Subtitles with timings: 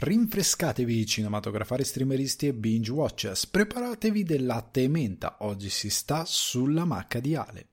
[0.00, 6.84] Rinfrescatevi cinematografari, streameristi e binge watchers, preparatevi del latte e menta, oggi si sta sulla
[6.84, 7.70] macca di Ale.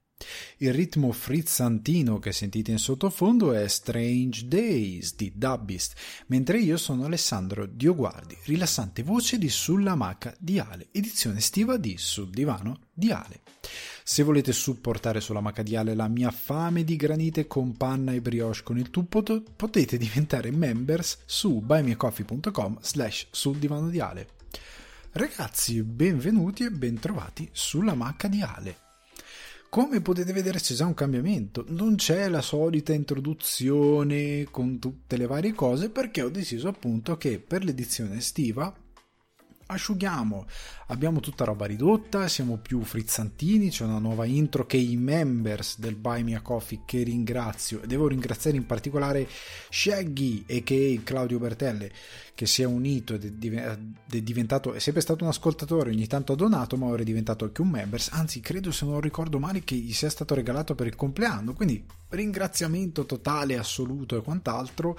[0.57, 5.93] Il ritmo frizzantino che sentite in sottofondo è Strange Days di Dubbist,
[6.27, 11.95] mentre io sono Alessandro Dioguardi, rilassante voce di Sulla macca di Ale, edizione estiva di
[11.95, 13.41] Sul divano di Ale.
[14.07, 18.77] Se volete supportare sulla macadiale la mia fame di granite con panna e brioche con
[18.77, 24.27] il tuppo, potete diventare members su buymeacoffee.com slash sul divano di Ale.
[25.13, 28.77] Ragazzi, benvenuti e bentrovati sulla macca di Ale.
[29.69, 35.25] Come potete vedere c'è già un cambiamento, non c'è la solita introduzione con tutte le
[35.25, 38.71] varie cose perché ho deciso appunto che per l'edizione estiva
[39.67, 40.45] asciughiamo.
[40.87, 45.95] Abbiamo tutta roba ridotta siamo più frizzantini c'è una nuova intro che i members del
[45.95, 49.27] Buy Me a Coffee che ringrazio e devo ringraziare in particolare
[49.69, 51.91] Shaggy e che Claudio Bertelle
[52.35, 56.35] che si è unito ed è diventato è sempre stato un ascoltatore ogni tanto ha
[56.35, 58.09] donato ma ora è diventato anche un members.
[58.11, 61.53] Anzi credo se non ricordo male che gli sia stato regalato per il compleanno.
[61.53, 64.97] Quindi ringraziamento totale assoluto e quant'altro.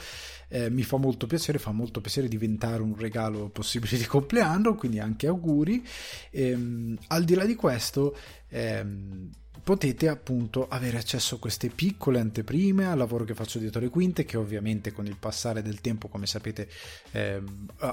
[0.49, 4.99] Eh, mi fa molto piacere fa molto piacere diventare un regalo possibile di compleanno quindi
[4.99, 5.85] anche auguri.
[6.31, 8.17] Ehm, al di là di questo
[8.49, 9.31] ehm,
[9.67, 14.25] potete appunto avere accesso a queste piccole anteprime al lavoro che faccio dietro le quinte
[14.25, 16.69] che ovviamente con il passare del tempo come sapete
[17.11, 17.43] eh,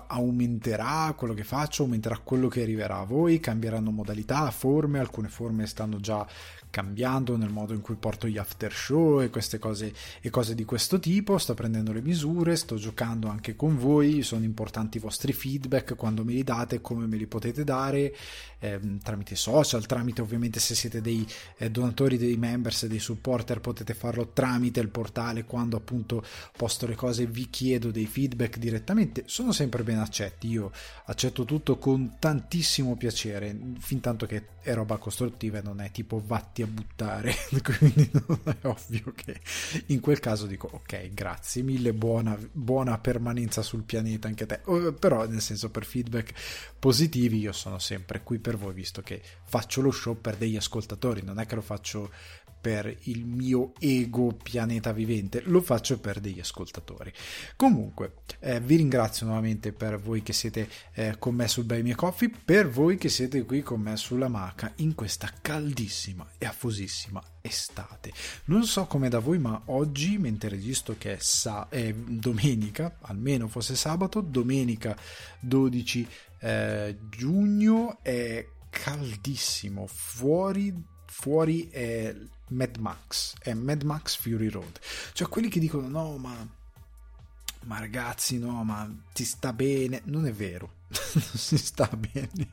[0.05, 5.65] aumenterà quello che faccio aumenterà quello che arriverà a voi cambieranno modalità forme alcune forme
[5.65, 6.27] stanno già
[6.73, 10.65] cambiando nel modo in cui porto gli after show e queste cose e cose di
[10.65, 11.37] questo tipo.
[11.37, 16.23] Sto prendendo le misure sto giocando anche con voi sono importanti i vostri feedback quando
[16.23, 18.15] me li date come me li potete dare
[18.63, 23.93] ehm, tramite social tramite ovviamente se siete dei eh, donatori dei members dei supporter potete
[23.93, 26.23] farlo tramite il portale quando appunto
[26.55, 29.23] posto le cose vi chiedo dei feedback direttamente.
[29.25, 30.71] Sono sempre ben accetti io
[31.05, 36.21] accetto tutto con tantissimo piacere fin tanto che è roba costruttiva e non è tipo
[36.25, 39.39] vatti a buttare, quindi non è ovvio che
[39.87, 44.61] in quel caso dico ok, grazie mille, buona, buona permanenza sul pianeta anche te,
[44.97, 46.33] però nel senso per feedback
[46.79, 51.21] positivi io sono sempre qui per voi visto che faccio lo show per degli ascoltatori,
[51.23, 52.11] non è che lo faccio
[52.63, 57.11] per il mio ego pianeta vivente, lo faccio per degli ascoltatori.
[57.57, 61.93] Comunque, eh, vi ringrazio nuovamente per voi che siete eh, con me sul Buy Me
[61.93, 67.21] Coffee, per voi che siete qui con me sulla maca in questa caldissima e affosissima
[67.41, 68.13] estate.
[68.45, 73.49] Non so come da voi, ma oggi, mentre registro che è, sa- è domenica, almeno
[73.49, 74.95] fosse sabato, domenica
[75.41, 76.07] 12
[76.39, 82.15] eh, giugno, è caldissimo fuori fuori è
[82.49, 84.79] Mad Max, è Mad Max Fury Road.
[85.13, 86.61] Cioè quelli che dicono no, ma
[87.65, 90.01] ma ragazzi, no, ma ti sta bene.
[90.05, 90.81] Non è vero,
[91.13, 92.49] non si sta bene.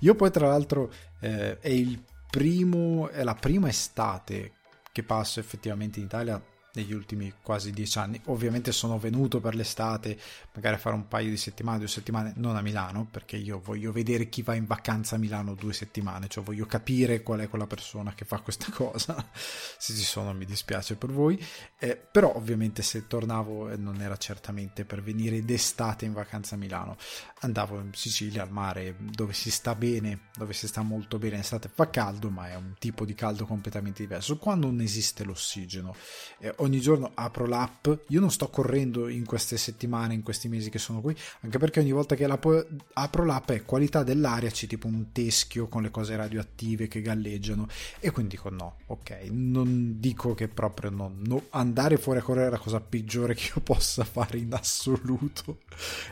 [0.00, 4.52] Io poi, tra l'altro, eh, è il primo, è la prima estate
[4.92, 6.42] che passo effettivamente in Italia
[6.74, 8.20] negli ultimi quasi dieci anni.
[8.26, 10.18] Ovviamente sono venuto per l'estate,
[10.54, 13.92] magari a fare un paio di settimane, due settimane, non a Milano, perché io voglio
[13.92, 17.66] vedere chi va in vacanza a Milano due settimane, cioè voglio capire qual è quella
[17.66, 19.24] persona che fa questa cosa.
[19.32, 21.42] Se ci sono mi dispiace per voi,
[21.78, 26.58] eh, però ovviamente se tornavo eh, non era certamente per venire d'estate in vacanza a
[26.58, 26.96] Milano,
[27.40, 31.70] andavo in Sicilia al mare dove si sta bene, dove si sta molto bene, l'estate
[31.72, 34.36] fa caldo, ma è un tipo di caldo completamente diverso.
[34.36, 35.94] Quando non esiste l'ossigeno,
[36.38, 40.70] eh, ogni giorno apro l'app, io non sto correndo in queste settimane, in questi mesi
[40.70, 44.86] che sono qui, anche perché ogni volta che apro l'app è qualità dell'aria, c'è tipo
[44.86, 47.66] un teschio con le cose radioattive che galleggiano.
[47.98, 52.48] E quindi dico no, ok, non dico che proprio no, no, andare fuori a correre
[52.48, 55.60] è la cosa peggiore che io possa fare in assoluto.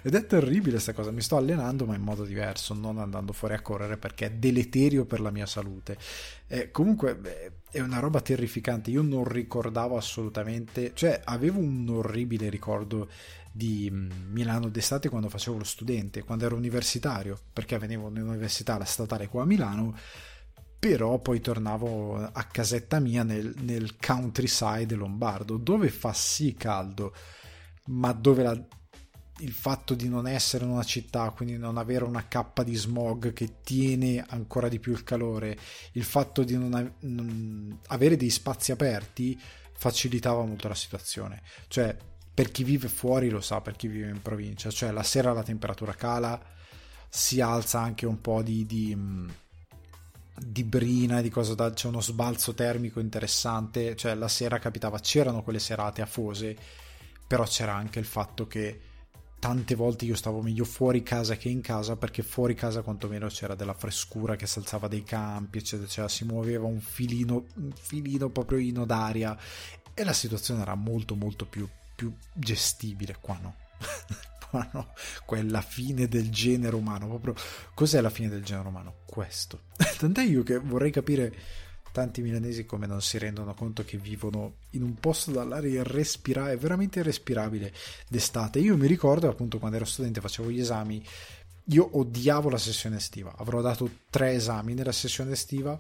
[0.03, 3.55] Ed è terribile questa cosa, mi sto allenando ma in modo diverso, non andando fuori
[3.55, 5.99] a correre perché è deleterio per la mia salute.
[6.48, 12.48] Eh, comunque beh, è una roba terrificante, io non ricordavo assolutamente, cioè avevo un orribile
[12.48, 13.08] ricordo
[13.50, 18.84] di mm, Milano d'estate quando facevo lo studente, quando ero universitario, perché venivo all'università, la
[18.84, 19.96] statale qua a Milano,
[20.78, 27.12] però poi tornavo a casetta mia nel, nel countryside lombardo, dove fa sì caldo,
[27.87, 28.66] ma dove la,
[29.41, 33.33] il fatto di non essere in una città, quindi non avere una cappa di smog
[33.33, 35.59] che tiene ancora di più il calore,
[35.93, 39.38] il fatto di non, av- non avere dei spazi aperti
[39.73, 41.43] facilitava molto la situazione.
[41.69, 41.94] Cioè,
[42.33, 45.43] per chi vive fuori lo sa, per chi vive in provincia, cioè la sera la
[45.43, 46.41] temperatura cala,
[47.09, 48.97] si alza anche un po' di, di,
[50.38, 55.43] di brina, di cosa da, c'è uno sbalzo termico interessante, cioè la sera capitava, c'erano
[55.43, 56.56] quelle serate afose,
[57.27, 58.81] però c'era anche il fatto che
[59.38, 63.55] tante volte io stavo meglio fuori casa che in casa perché fuori casa quantomeno c'era
[63.55, 68.29] della frescura che si alzava dei campi eccetera, cioè si muoveva un filino, un filino
[68.31, 69.37] proprio in d'aria
[69.94, 73.55] e la situazione era molto molto più, più gestibile qua no?
[74.49, 74.93] Qua no?
[75.25, 77.35] Quella fine del genere umano proprio
[77.75, 78.94] cos'è la fine del genere umano?
[79.05, 79.62] Questo.
[79.99, 81.35] Tant'è io che vorrei capire
[81.96, 86.98] tanti milanesi come non si rendono conto che vivono in un posto dall'aria irrespirabile, veramente
[86.98, 87.72] irrespirabile
[88.06, 88.58] d'estate.
[88.58, 91.02] Io mi ricordo appunto quando ero studente facevo gli esami,
[91.69, 95.78] io odiavo la sessione estiva, avrò dato tre esami nella sessione estiva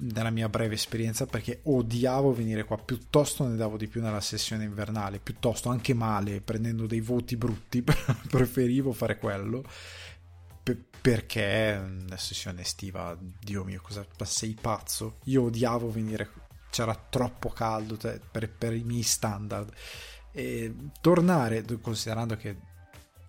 [0.00, 2.76] nella mia breve esperienza perché odiavo venire qua.
[2.76, 7.82] Piuttosto ne davo di più nella sessione invernale piuttosto anche male prendendo dei voti brutti
[8.28, 9.64] preferivo fare quello
[10.62, 15.18] perché la sessione estiva, Dio mio, cosa sei pazzo?
[15.24, 16.30] Io odiavo venire,
[16.70, 19.72] c'era troppo caldo per, per i miei standard.
[20.30, 22.56] E tornare, considerando che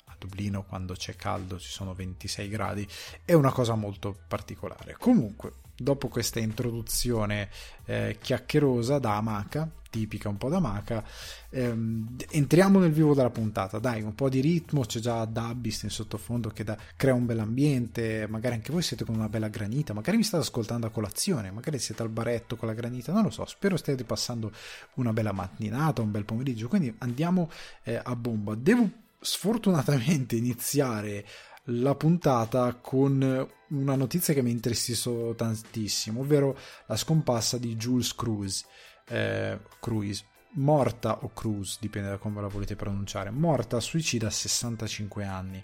[0.06, 2.88] a Dublino quando c'è caldo ci sono 26 gradi,
[3.26, 4.96] è una cosa molto particolare.
[5.00, 5.54] Comunque,
[5.84, 7.50] dopo questa introduzione
[7.86, 11.04] eh, chiacchierosa da Amaca, tipica un po' da Maca,
[11.52, 13.78] ehm, entriamo nel vivo della puntata.
[13.78, 17.38] Dai, un po' di ritmo, c'è già Dabbist in sottofondo che da, crea un bel
[17.38, 21.52] ambiente, magari anche voi siete con una bella granita, magari mi state ascoltando a colazione,
[21.52, 24.52] magari siete al baretto con la granita, non lo so, spero stiate passando
[24.96, 27.52] una bella mattinata, un bel pomeriggio, quindi andiamo
[27.84, 28.56] eh, a bomba.
[28.56, 28.90] Devo
[29.20, 31.24] sfortunatamente iniziare
[31.68, 36.58] la puntata con una notizia che mi intristisce tantissimo, ovvero
[36.88, 38.66] la scomparsa di Jules Cruz,
[39.08, 40.26] eh, Cruise,
[40.56, 45.64] morta o Cruz, dipende da come la volete pronunciare, morta suicida a 65 anni.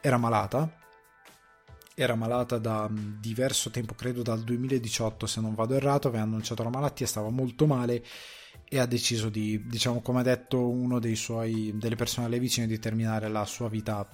[0.00, 0.70] Era malata,
[1.94, 6.62] era malata da mm, diverso tempo, credo dal 2018 se non vado errato, aveva annunciato
[6.62, 8.04] la malattia, stava molto male
[8.68, 12.66] e ha deciso di, diciamo come ha detto uno dei suoi, delle persone alle vicine,
[12.66, 14.06] di terminare la sua vita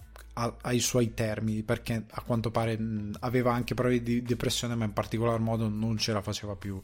[0.63, 2.79] ai suoi termini perché a quanto pare
[3.21, 6.81] aveva anche problemi di depressione ma in particolar modo non ce la faceva più.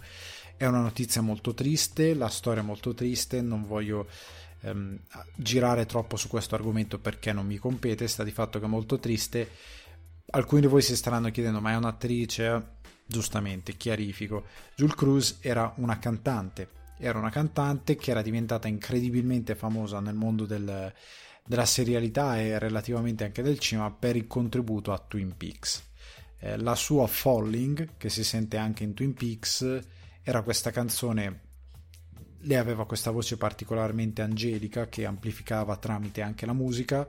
[0.56, 4.08] È una notizia molto triste la storia è molto triste non voglio
[4.60, 4.98] ehm,
[5.36, 8.98] girare troppo su questo argomento perché non mi compete sta di fatto che è molto
[8.98, 9.50] triste.
[10.30, 12.74] Alcuni di voi si staranno chiedendo ma è un'attrice?
[13.06, 14.44] Giustamente chiarifico.
[14.74, 20.46] Jules Cruz era una cantante era una cantante che era diventata incredibilmente famosa nel mondo
[20.46, 20.92] del
[21.46, 25.82] della serialità e relativamente anche del cinema per il contributo a Twin Peaks.
[26.38, 29.80] Eh, la sua Falling, che si sente anche in Twin Peaks,
[30.22, 31.44] era questa canzone
[32.40, 37.06] lei aveva questa voce particolarmente angelica che amplificava tramite anche la musica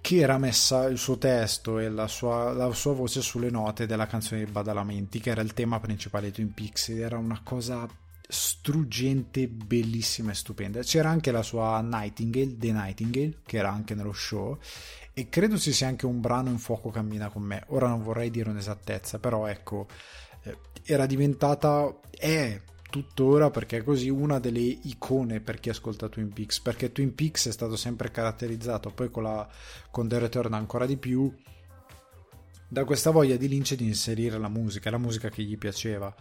[0.00, 4.06] che era messa il suo testo e la sua, la sua voce sulle note della
[4.06, 7.88] canzone di Badalamenti che era il tema principale di Twin Peaks ed era una cosa
[8.26, 10.82] struggente, bellissima e stupenda.
[10.82, 14.58] C'era anche la sua Nightingale, The Nightingale, che era anche nello show,
[15.12, 17.64] e credo ci sia anche un brano in fuoco cammina con me.
[17.68, 19.86] Ora non vorrei dire un'esattezza, però ecco,
[20.42, 22.60] eh, era diventata, è
[22.90, 27.48] tuttora perché è così una delle icone per chi ascolta Twin Peaks, perché Twin Peaks
[27.48, 29.48] è stato sempre caratterizzato, poi con, la,
[29.90, 31.32] con The Return ancora di più,
[32.68, 36.14] da questa voglia di Lynch di inserire la musica, la musica che gli piaceva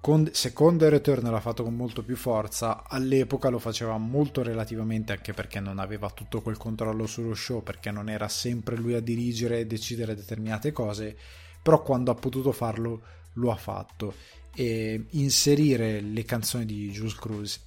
[0.00, 5.32] con, secondo Return l'ha fatto con molto più forza, all'epoca lo faceva molto relativamente anche
[5.32, 9.60] perché non aveva tutto quel controllo sullo show, perché non era sempre lui a dirigere
[9.60, 11.16] e decidere determinate cose,
[11.62, 13.02] però quando ha potuto farlo
[13.34, 14.14] lo ha fatto.
[14.54, 17.66] E inserire le canzoni di Jules Cruz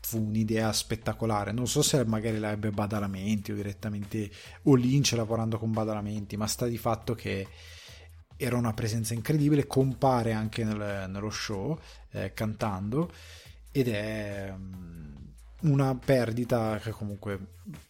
[0.00, 1.50] fu un'idea spettacolare.
[1.52, 4.30] Non so se magari la ebbe Badalamenti o direttamente
[4.64, 7.46] o Lynch lavorando con Badalamenti, ma sta di fatto che
[8.36, 11.78] era una presenza incredibile, compare anche nel, nello show
[12.10, 13.12] eh, cantando
[13.70, 15.14] ed è um,
[15.62, 17.38] una perdita che comunque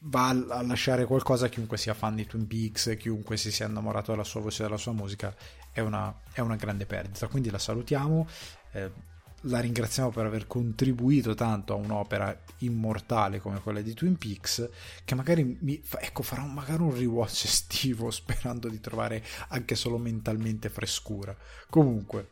[0.01, 4.13] va a lasciare qualcosa a chiunque sia fan di Twin Peaks, chiunque si sia innamorato
[4.13, 5.35] della sua voce e della sua musica,
[5.73, 7.27] è una, è una grande perdita.
[7.27, 8.27] Quindi la salutiamo.
[8.73, 9.13] Eh,
[9.45, 14.69] la ringraziamo per aver contribuito tanto a un'opera immortale come quella di Twin Peaks
[15.05, 19.99] che magari mi ecco farà un, magari un rewatch estivo sperando di trovare anche solo
[19.99, 21.37] mentalmente frescura.
[21.69, 22.31] Comunque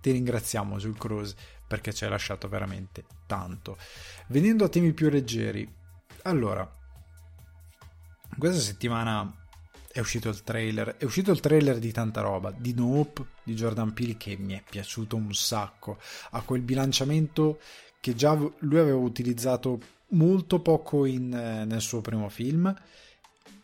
[0.00, 1.34] ti ringraziamo Jules Cruz
[1.66, 3.76] perché ci hai lasciato veramente tanto.
[4.28, 5.68] Venendo a temi più leggeri
[6.22, 6.68] allora
[8.38, 9.45] questa settimana
[9.96, 13.94] è uscito il trailer, è uscito il trailer di tanta roba, di Nope, di Jordan
[13.94, 15.98] Peele che mi è piaciuto un sacco,
[16.32, 17.58] ha quel bilanciamento
[17.98, 22.74] che già lui aveva utilizzato molto poco in, eh, nel suo primo film,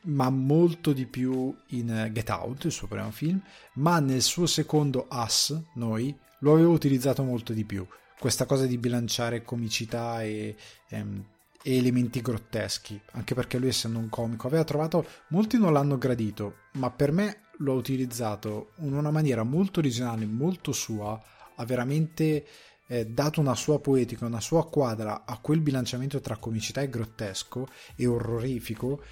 [0.05, 3.39] ma molto di più in eh, Get Out, il suo primo film,
[3.75, 7.87] ma nel suo secondo Us, noi, lo aveva utilizzato molto di più.
[8.19, 10.57] Questa cosa di bilanciare comicità e,
[10.89, 11.25] ehm,
[11.62, 16.57] e elementi grotteschi, anche perché lui essendo un comico aveva trovato, molti non l'hanno gradito,
[16.73, 21.21] ma per me l'ho utilizzato in una maniera molto originale, molto sua,
[21.54, 22.47] ha veramente
[22.87, 27.66] eh, dato una sua poetica, una sua quadra a quel bilanciamento tra comicità e grottesco
[27.97, 29.02] e orrorifico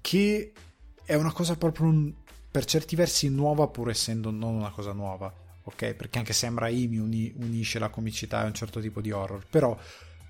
[0.00, 0.52] che
[1.04, 2.12] è una cosa proprio un,
[2.50, 5.94] per certi versi nuova pur essendo non una cosa nuova, ok?
[5.94, 9.76] Perché anche Sam Raimi uni, unisce la comicità e un certo tipo di horror, però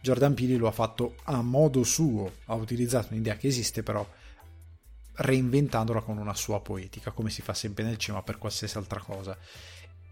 [0.03, 4.07] Jordan Peele lo ha fatto a modo suo, ha utilizzato un'idea che esiste però
[5.15, 9.39] reinventandola con una sua poetica, come si fa sempre nel cinema per qualsiasi altra cosa.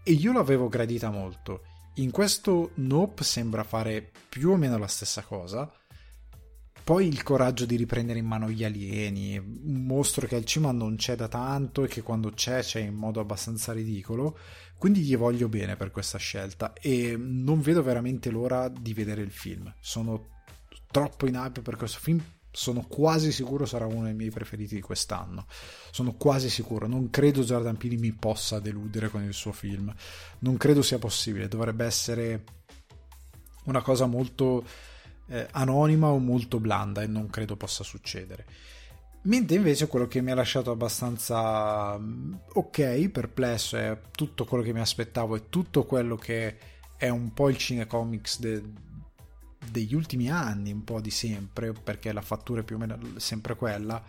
[0.03, 1.63] E io l'avevo gradita molto.
[1.95, 5.69] In questo Nope sembra fare più o meno la stessa cosa.
[6.91, 10.97] Poi il coraggio di riprendere in mano gli alieni, un mostro che al cinema non
[10.97, 14.37] c'è da tanto e che quando c'è c'è in modo abbastanza ridicolo.
[14.77, 19.31] Quindi gli voglio bene per questa scelta e non vedo veramente l'ora di vedere il
[19.31, 19.73] film.
[19.79, 20.41] Sono
[20.91, 22.21] troppo in hype per questo film.
[22.51, 25.45] Sono quasi sicuro sarà uno dei miei preferiti di quest'anno.
[25.91, 26.87] Sono quasi sicuro.
[26.87, 29.95] Non credo Jordan Peele mi possa deludere con il suo film.
[30.39, 31.47] Non credo sia possibile.
[31.47, 32.43] Dovrebbe essere
[33.63, 34.65] una cosa molto
[35.31, 38.45] eh, anonima o molto blanda e non credo possa succedere.
[39.23, 44.73] Mentre invece quello che mi ha lasciato abbastanza mm, ok, perplesso, è tutto quello che
[44.73, 46.57] mi aspettavo e tutto quello che
[46.97, 48.61] è un po' il cinecomics de,
[49.69, 53.55] degli ultimi anni, un po' di sempre, perché la fattura è più o meno sempre
[53.55, 54.03] quella,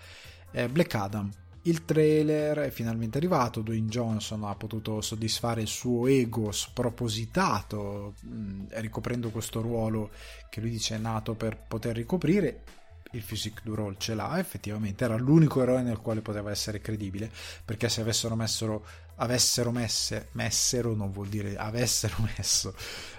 [0.50, 1.30] è Black Adam.
[1.64, 8.64] Il trailer è finalmente arrivato, Dwayne Johnson ha potuto soddisfare il suo ego spropositato, mm,
[8.70, 10.10] ricoprendo questo ruolo
[10.50, 12.64] che lui dice è nato per poter ricoprire.
[13.12, 17.30] Il physique du role ce l'ha, effettivamente era l'unico eroe nel quale poteva essere credibile,
[17.64, 18.84] perché se avessero messo
[19.16, 22.74] avessero messe, messero non vuol dire avessero messo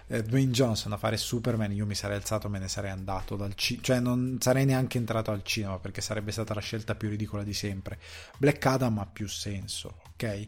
[0.07, 3.35] eh, Dwayne Johnson a fare Superman io mi sarei alzato e me ne sarei andato
[3.35, 7.09] dal cinema cioè non sarei neanche entrato al cinema perché sarebbe stata la scelta più
[7.09, 7.99] ridicola di sempre.
[8.37, 10.45] Black Adam ha più senso ok?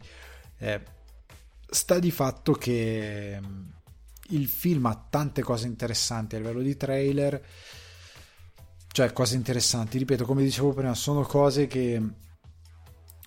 [0.58, 0.80] Eh,
[1.68, 3.68] sta di fatto che mm,
[4.30, 7.42] il film ha tante cose interessanti a livello di trailer
[8.96, 12.00] cioè cose interessanti, ripeto, come dicevo prima, sono cose che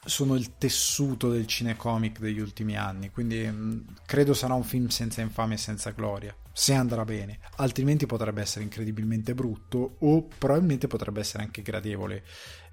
[0.10, 4.88] sono il tessuto del cinecomic degli ultimi anni, quindi mh, mm, credo sarà un film
[4.88, 10.88] senza infamia e senza gloria, se andrà bene, altrimenti potrebbe essere incredibilmente brutto o probabilmente
[10.88, 12.24] potrebbe essere anche gradevole.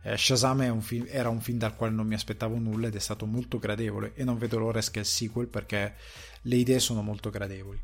[0.02, 3.00] Eh, Shazam un film, era un film dal quale non mi aspettavo nulla ed è
[3.00, 5.94] stato molto gradevole e non vedo l'ora che il sequel perché
[6.42, 7.80] le idee sono molto gradevoli.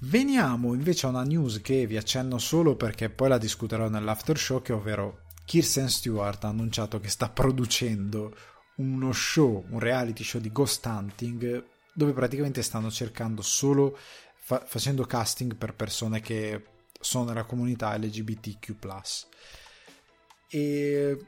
[0.00, 4.62] Veniamo invece a una news che vi accenno solo perché poi la discuterò nell'after show,
[4.62, 8.36] che ovvero Kirsten Stewart ha annunciato che sta producendo
[8.76, 11.64] uno show, un reality show di ghost hunting
[11.94, 13.96] dove praticamente stanno cercando solo
[14.34, 16.66] fa- facendo casting per persone che
[17.00, 18.74] sono nella comunità LGBTQ+.
[20.50, 21.18] E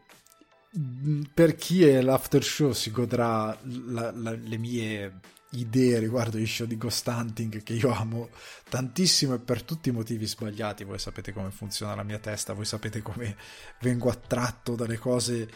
[0.78, 6.46] mm, per chi è l'after show si godrà la, la, le mie idee riguardo i
[6.46, 8.28] show di Ghost Hunting che io amo
[8.68, 10.84] tantissimo e per tutti i motivi sbagliati.
[10.84, 13.36] Voi sapete come funziona la mia testa, voi sapete come
[13.80, 15.48] vengo attratto dalle cose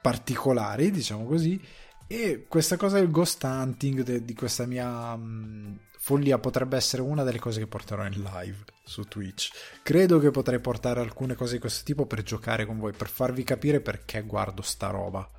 [0.00, 1.60] particolari, diciamo così.
[2.06, 7.22] E questa cosa del ghost hunting, de, di questa mia mh, follia, potrebbe essere una
[7.22, 9.50] delle cose che porterò in live su Twitch.
[9.82, 13.44] Credo che potrei portare alcune cose di questo tipo per giocare con voi, per farvi
[13.44, 15.30] capire perché guardo sta roba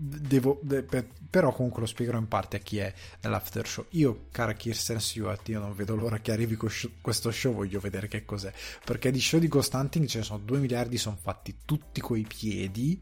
[0.00, 3.84] devo, de, per, però comunque lo spiegherò in parte a chi è nell'after show.
[3.90, 8.24] Io, cara Kirsten Stewart, io non vedo l'ora che arrivi questo show, voglio vedere che
[8.24, 8.52] cos'è.
[8.84, 12.24] Perché di show di Ghost Hunting ce ne sono 2 miliardi, sono fatti tutti coi
[12.26, 13.00] piedi,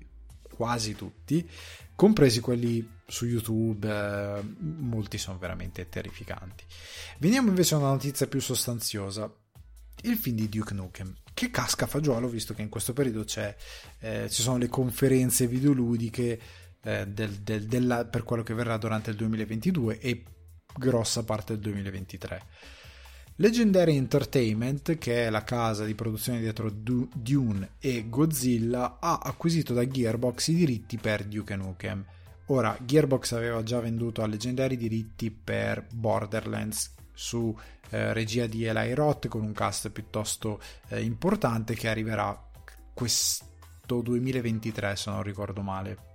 [0.49, 1.49] quasi tutti,
[1.95, 6.65] compresi quelli su YouTube, eh, molti sono veramente terrificanti.
[7.19, 9.31] Veniamo invece a una notizia più sostanziosa.
[10.03, 13.25] Il film di Duke Nukem, che casca fagiolo visto che in questo periodo
[14.01, 16.41] eh, ci sono le conferenze videoludiche
[16.87, 20.23] eh, del, del, della, per quello che verrà durante il 2022 e
[20.79, 22.43] grossa parte del 2023.
[23.39, 29.87] Legendary Entertainment, che è la casa di produzione dietro Dune e Godzilla, ha acquisito da
[29.87, 32.05] Gearbox i diritti per Duke Nukem.
[32.47, 37.55] Ora, Gearbox aveva già venduto a Legendary i diritti per Borderlands su
[37.91, 42.41] eh, regia di Eli Roth con un cast piuttosto eh, importante che arriverà
[42.95, 46.15] questo 2023 se non ricordo male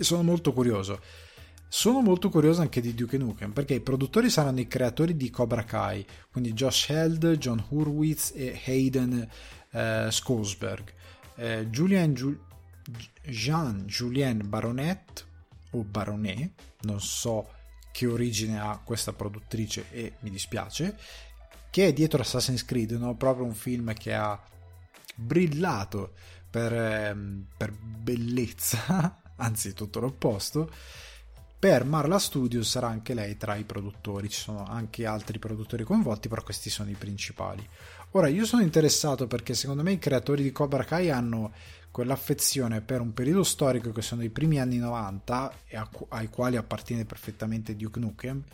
[0.00, 1.00] sono molto curioso.
[1.70, 5.64] Sono molto curioso anche di Duke Nukem perché i produttori saranno i creatori di Cobra
[5.64, 9.28] Kai, quindi Josh Held, John Hurwitz e Hayden
[9.72, 10.92] eh, Skosberg.
[11.36, 12.40] Eh, Julian Ju-
[13.22, 15.26] Jean-Julien Baronet
[15.72, 16.50] o Baronet,
[16.82, 17.50] non so
[17.92, 20.96] che origine ha questa produttrice e mi dispiace,
[21.70, 23.14] che è dietro Assassin's Creed, no?
[23.16, 24.40] proprio un film che ha
[25.14, 26.12] brillato
[26.48, 30.70] per, ehm, per bellezza, anzi tutto l'opposto,
[31.58, 36.28] per Marla Studios sarà anche lei tra i produttori, ci sono anche altri produttori coinvolti,
[36.28, 37.66] però questi sono i principali.
[38.12, 41.52] Ora, io sono interessato perché secondo me i creatori di Cobra Kai hanno
[41.90, 47.04] quell'affezione per un periodo storico che sono i primi anni 90 e ai quali appartiene
[47.04, 48.44] perfettamente Duke Nukem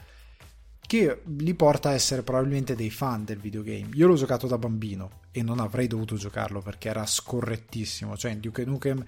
[0.87, 3.91] che li porta a essere probabilmente dei fan del videogame.
[3.95, 8.41] Io l'ho giocato da bambino e non avrei dovuto giocarlo perché era scorrettissimo, cioè in
[8.41, 9.05] Duke Nukem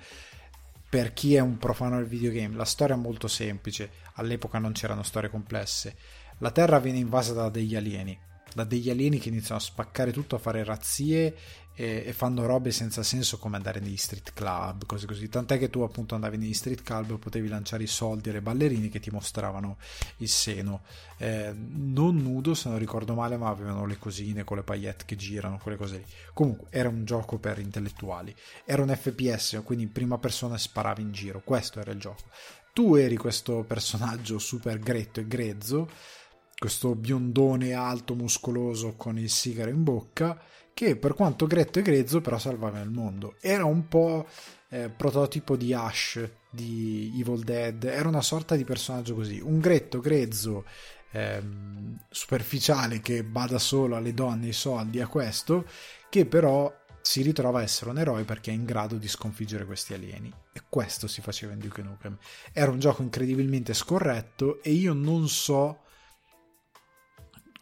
[0.88, 5.02] per chi è un profano del videogame, la storia è molto semplice, all'epoca non c'erano
[5.02, 5.97] storie complesse.
[6.38, 8.19] La Terra viene invasa da degli alieni,
[8.55, 11.35] da degli alieni che iniziano a spaccare tutto, a fare razzie
[11.78, 15.28] e, e, fanno robe senza senso come andare negli street club, cose così.
[15.28, 18.88] Tant'è che tu appunto andavi negli street club e potevi lanciare i soldi alle ballerine
[18.88, 19.76] che ti mostravano
[20.18, 20.80] il seno.
[21.18, 25.16] Eh, non nudo se non ricordo male, ma avevano le cosine con le paillette che
[25.16, 26.04] girano, quelle cose lì.
[26.33, 28.35] Comunque era un gioco per intellettuali.
[28.64, 31.42] Era un FPS, quindi in prima persona sparavi in giro.
[31.45, 32.23] Questo era il gioco.
[32.73, 35.88] Tu eri questo personaggio super gretto e grezzo
[36.59, 40.40] questo biondone alto muscoloso con il sigaro in bocca
[40.76, 43.37] che per quanto gretto e grezzo però salvava il mondo.
[43.40, 44.28] Era un po'
[44.68, 50.00] eh, prototipo di Ash di Evil Dead, era una sorta di personaggio così, un gretto
[50.00, 50.66] grezzo
[51.12, 55.64] ehm, superficiale che bada solo alle donne, ai soldi, a questo,
[56.11, 59.95] che però si ritrova a essere un eroe perché è in grado di sconfiggere questi
[59.95, 60.30] alieni.
[60.52, 62.18] E questo si faceva in Duke Nukem.
[62.52, 65.85] Era un gioco incredibilmente scorretto e io non so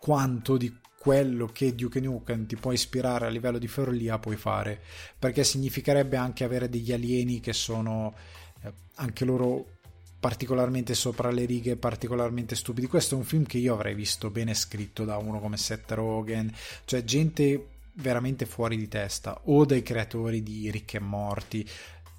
[0.00, 4.80] quanto di quello che Duke Nukem ti può ispirare a livello di follia puoi fare,
[5.18, 8.14] perché significherebbe anche avere degli alieni che sono
[8.62, 9.66] eh, anche loro
[10.18, 12.86] particolarmente sopra le righe, particolarmente stupidi.
[12.86, 16.50] Questo è un film che io avrei visto bene scritto da uno come Seth Rogen,
[16.86, 21.68] cioè gente veramente fuori di testa, o dai creatori di Rick e Morti.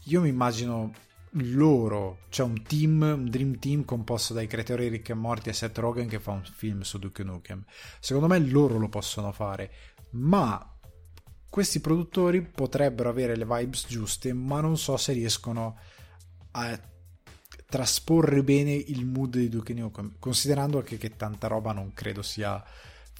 [0.03, 0.93] Io mi immagino
[1.37, 5.77] loro, c'è un team, un dream team composto dai creatori Rick e Morty e Seth
[5.77, 7.63] Rogen che fa un film su Duke Nukem.
[7.99, 9.71] Secondo me loro lo possono fare,
[10.11, 10.77] ma
[11.49, 15.77] questi produttori potrebbero avere le vibes giuste, ma non so se riescono
[16.51, 16.79] a
[17.67, 22.63] trasporre bene il mood di Duke Nukem, considerando anche che tanta roba non credo sia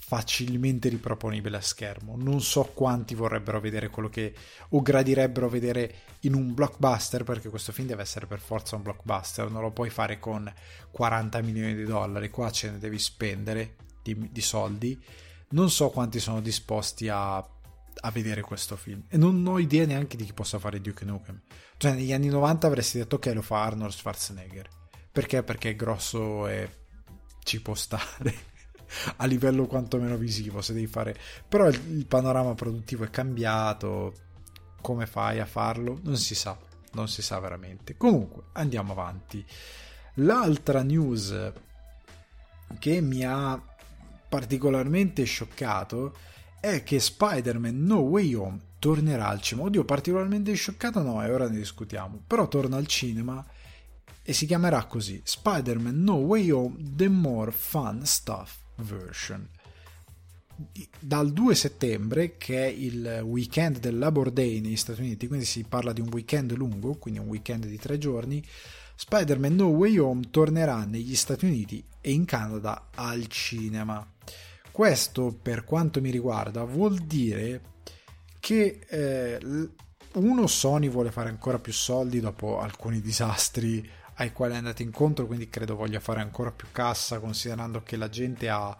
[0.08, 2.14] facilmente riproponibile a schermo.
[2.16, 4.32] Non so quanti vorrebbero vedere quello che
[4.68, 9.50] o gradirebbero vedere in un blockbuster, perché questo film deve essere per forza un blockbuster,
[9.50, 10.52] non lo puoi fare con
[10.92, 14.96] 40 milioni di dollari, qua ce ne devi spendere di, di soldi.
[15.48, 20.16] Non so quanti sono disposti a, a, vedere questo film e non ho idea neanche
[20.16, 21.40] di chi possa fare Duke Nukem.
[21.78, 24.68] Cioè, negli anni 90 avresti detto ok, lo fa Arnold Schwarzenegger.
[25.10, 25.42] Perché?
[25.42, 26.70] Perché è grosso e
[27.42, 28.54] ci può stare
[29.16, 31.16] a livello quantomeno visivo se devi fare.
[31.48, 34.14] Però il, panorama produttivo è cambiato.
[34.80, 35.98] Come fai a farlo?
[36.02, 36.56] Non si sa.
[36.92, 37.96] Non si sa veramente.
[37.96, 39.44] Comunque andiamo avanti.
[40.14, 41.52] L'altra news
[42.78, 43.60] che mi ha
[44.28, 46.14] particolarmente scioccato
[46.60, 49.66] è che Spider-Man No Way Home tornerà al cinema.
[49.66, 52.22] Oddio, particolarmente scioccato no, e ora ne discutiamo.
[52.26, 53.44] Però torna al cinema
[54.22, 59.48] e si chiamerà così Spider-Man No Way Home The More Fun Stuff version.
[60.98, 65.64] Dal 2 settembre, che è il weekend del Labor Day negli Stati Uniti, quindi si
[65.64, 68.42] parla di un weekend lungo, quindi un weekend di tre giorni,
[68.94, 74.06] Spider-Man No Way Home tornerà negli Stati Uniti e in Canada al cinema.
[74.70, 77.74] Questo, per quanto mi riguarda, vuol dire
[78.40, 79.38] che eh,
[80.14, 83.86] uno Sony vuole fare ancora più soldi dopo alcuni disastri
[84.16, 88.08] ai quali è andato incontro, quindi credo voglia fare ancora più cassa considerando che la
[88.08, 88.76] gente ha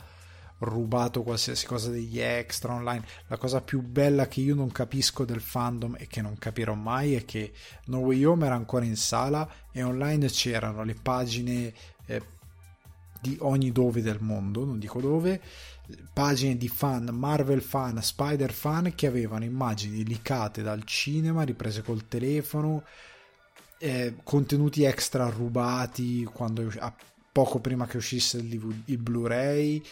[0.58, 3.04] rubato qualsiasi cosa degli extra online.
[3.26, 7.14] La cosa più bella che io non capisco del fandom e che non capirò mai
[7.14, 7.52] è che
[7.86, 11.74] No Way Home era ancora in sala e online c'erano le pagine
[12.06, 12.22] eh,
[13.20, 15.40] di ogni dove del mondo, non dico dove,
[16.12, 22.08] pagine di fan, Marvel fan, Spider fan che avevano immagini leakate dal cinema, riprese col
[22.08, 22.84] telefono
[23.78, 26.94] eh, contenuti extra rubati quando, a,
[27.36, 29.82] poco prima che uscisse il, il Blu-ray.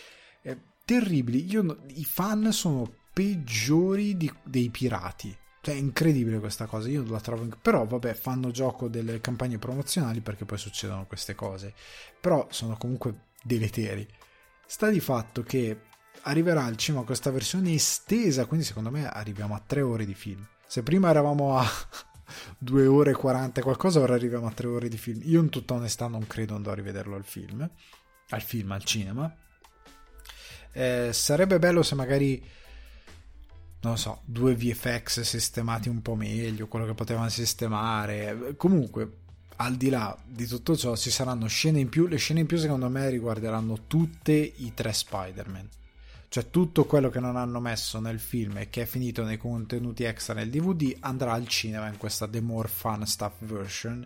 [0.42, 1.50] Eh, terribili.
[1.50, 5.36] Io, I fan sono peggiori di, dei pirati.
[5.60, 6.88] Cioè, è incredibile questa cosa.
[6.88, 7.46] Io la trovo.
[7.60, 11.74] Però, vabbè, fanno gioco delle campagne promozionali perché poi succedono queste cose.
[12.20, 14.06] Però sono comunque deleteri.
[14.66, 15.80] Sta di fatto che
[16.22, 18.46] arriverà al cinema questa versione estesa.
[18.46, 20.46] Quindi, secondo me, arriviamo a tre ore di film.
[20.66, 21.66] Se prima eravamo a
[22.58, 25.20] 2 ore e 40 qualcosa, ora arriviamo a 3 ore di film.
[25.24, 27.68] Io in tutta onestà non credo andrò a rivederlo al film,
[28.30, 29.34] al film, al cinema.
[30.72, 32.42] Eh, sarebbe bello se magari
[33.84, 38.54] non so, due VFX sistemati un po' meglio, quello che potevano sistemare.
[38.56, 39.18] Comunque,
[39.56, 42.06] al di là di tutto ciò, ci saranno scene in più.
[42.06, 45.68] Le scene in più, secondo me, riguarderanno tutte i tre Spider-Man.
[46.34, 50.02] Cioè, tutto quello che non hanno messo nel film e che è finito nei contenuti
[50.02, 54.04] extra nel DVD andrà al cinema in questa The More Fun Stuff version.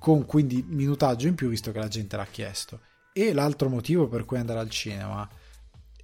[0.00, 2.80] Con quindi minutaggio in più, visto che la gente l'ha chiesto.
[3.12, 5.30] E l'altro motivo per cui andare al cinema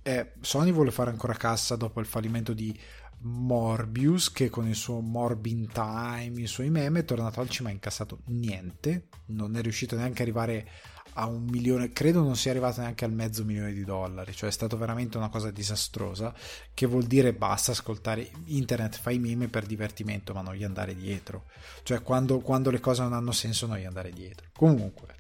[0.01, 2.79] è Sony vuole fare ancora cassa dopo il fallimento di
[3.23, 7.73] Morbius che con il suo Morbin Time, i suoi meme è tornato al cinema e
[7.73, 10.69] ha incassato niente, non è riuscito neanche a arrivare
[11.15, 14.53] a un milione, credo non sia arrivato neanche al mezzo milione di dollari, cioè è
[14.53, 16.35] stato veramente una cosa disastrosa,
[16.73, 21.47] che vuol dire basta ascoltare internet, fai meme per divertimento, ma non gli andare dietro,
[21.83, 24.49] cioè quando, quando le cose non hanno senso non gli andare dietro.
[24.53, 25.17] Comunque,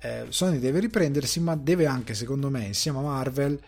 [0.00, 3.60] eh, Sony deve riprendersi, ma deve anche, secondo me, insieme a Marvel,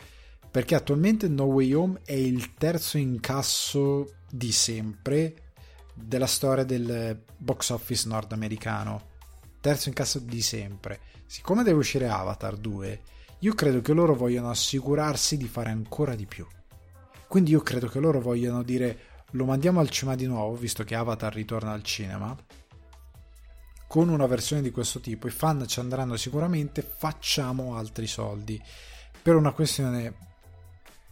[0.50, 5.52] perché attualmente No Way Home è il terzo incasso di sempre
[5.94, 9.08] della storia del box office nordamericano.
[9.60, 11.00] Terzo incasso di sempre.
[11.30, 13.02] Siccome deve uscire Avatar 2,
[13.38, 16.44] io credo che loro vogliano assicurarsi di fare ancora di più.
[17.28, 18.98] Quindi io credo che loro vogliano dire
[19.30, 22.36] lo mandiamo al cinema di nuovo, visto che Avatar ritorna al cinema,
[23.86, 25.28] con una versione di questo tipo.
[25.28, 28.60] I fan ci andranno sicuramente, facciamo altri soldi.
[29.22, 30.14] Per una questione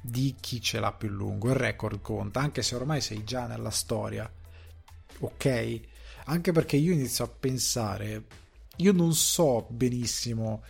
[0.01, 1.51] di chi ce l'ha più lungo.
[1.51, 4.29] Il record conta, anche se ormai sei già nella storia.
[5.21, 5.81] Ok?
[6.25, 8.47] Anche perché io inizio a pensare,
[8.79, 10.63] io non so benissimo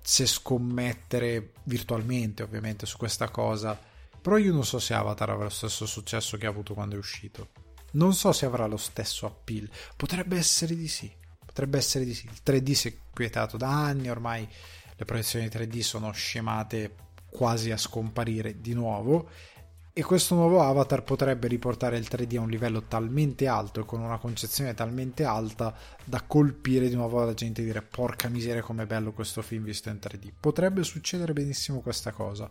[0.00, 3.78] se scommettere virtualmente, ovviamente, su questa cosa.
[4.20, 6.98] Però io non so se Avatar avrà lo stesso successo che ha avuto quando è
[6.98, 7.50] uscito.
[7.92, 9.68] Non so se avrà lo stesso appeal.
[9.96, 11.10] Potrebbe essere di sì.
[11.44, 12.26] Potrebbe essere di sì.
[12.26, 14.48] Il 3D si è quietato da anni, ormai
[14.96, 16.94] le proiezioni 3D sono scemate
[17.30, 19.30] quasi a scomparire di nuovo
[19.94, 24.00] e questo nuovo avatar potrebbe riportare il 3D a un livello talmente alto e con
[24.00, 25.74] una concezione talmente alta
[26.04, 29.90] da colpire di nuovo la gente e dire porca miseria com'è bello questo film visto
[29.90, 30.30] in 3D.
[30.40, 32.50] Potrebbe succedere benissimo questa cosa.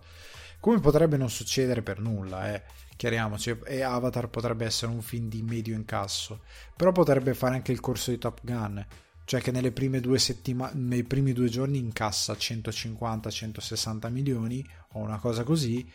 [0.60, 2.62] Come potrebbe non succedere per nulla, eh.
[2.96, 6.42] Chiariamoci, e Avatar potrebbe essere un film di medio incasso,
[6.76, 8.86] però potrebbe fare anche il corso di Top Gun
[9.24, 15.20] cioè che nelle prime due settimane, nei primi due giorni incassa 150-160 milioni o una
[15.20, 15.90] cosa così,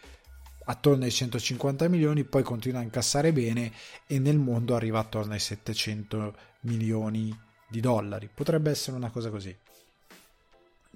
[0.66, 3.72] attorno ai 150 milioni, poi continua a incassare bene
[4.06, 7.36] e nel mondo arriva attorno ai 700 milioni
[7.68, 8.28] di dollari.
[8.32, 9.56] Potrebbe essere una cosa così.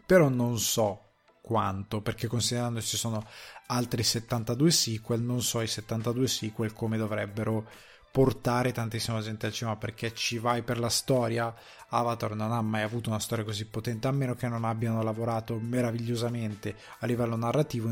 [0.07, 1.05] Però non so
[1.41, 3.25] quanto, perché considerando ci sono
[3.67, 7.69] altri 72 sequel, non so i 72 sequel come dovrebbero
[8.11, 11.55] portare tantissima gente al cinema perché ci vai per la storia.
[11.89, 15.59] Avatar non ha mai avuto una storia così potente, a meno che non abbiano lavorato
[15.59, 17.89] meravigliosamente a livello narrativo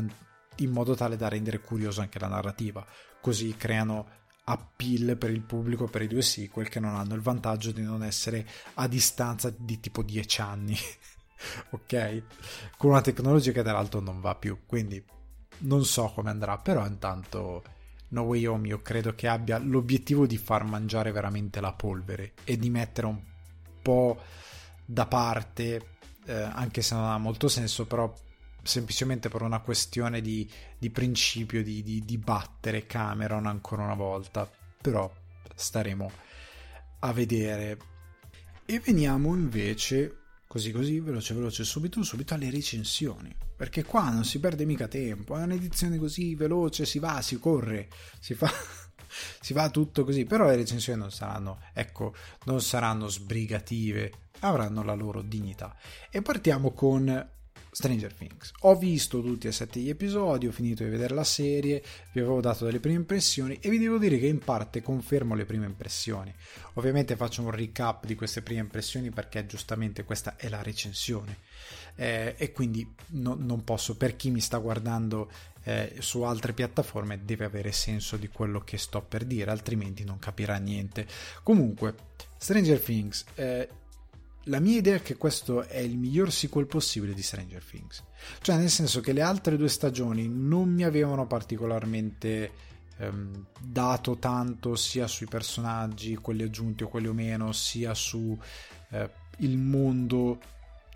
[0.59, 2.85] in, modo tale da rendere curioso anche la narrativa.
[3.21, 7.71] Così creano appeal per il pubblico per i due sequel che non hanno il vantaggio
[7.71, 10.77] di non essere a distanza di tipo 10 anni.
[11.71, 12.23] ok?
[12.77, 15.03] Con una tecnologia che tra l'altro non va più, quindi
[15.59, 17.63] non so come andrà, però intanto
[18.09, 22.57] No Way Home io credo che abbia l'obiettivo di far mangiare veramente la polvere e
[22.57, 23.21] di mettere un
[23.81, 24.17] po'
[24.85, 28.11] da parte, eh, anche se non ha molto senso, però
[28.63, 34.49] semplicemente per una questione di, di principio di, di, di battere Cameron ancora una volta.
[34.81, 35.11] Però
[35.55, 36.11] staremo
[36.99, 37.77] a vedere.
[38.65, 40.19] E veniamo invece
[40.49, 43.35] così così, veloce veloce, subito subito alle recensioni.
[43.55, 47.87] Perché qua non si perde mica tempo, è un'edizione così veloce, si va, si corre,
[48.19, 48.49] si fa,
[49.39, 50.25] si fa tutto così.
[50.25, 55.75] Però le recensioni non saranno, ecco, non saranno sbrigative, avranno la loro dignità.
[56.09, 57.29] E partiamo con
[57.79, 58.51] Stranger Things.
[58.63, 62.41] Ho visto tutti e sette gli episodi, ho finito di vedere la serie, vi avevo
[62.41, 66.33] dato delle prime impressioni e vi devo dire che in parte confermo le prime impressioni.
[66.73, 71.37] Ovviamente faccio un recap di queste prime impressioni perché giustamente questa è la recensione
[71.95, 75.31] eh, e quindi no, non posso, per chi mi sta guardando
[75.63, 80.19] eh, su altre piattaforme deve avere senso di quello che sto per dire, altrimenti non
[80.19, 81.07] capirà niente.
[81.43, 81.95] Comunque,
[82.37, 83.69] Stranger Things, eh,
[84.43, 88.03] la mia idea è che questo è il miglior sequel possibile di Stranger Things.
[88.41, 92.51] Cioè, nel senso che le altre due stagioni non mi avevano particolarmente
[92.97, 98.37] ehm, dato tanto sia sui personaggi, quelli aggiunti o quelli o meno, sia su
[98.89, 100.39] eh, mondo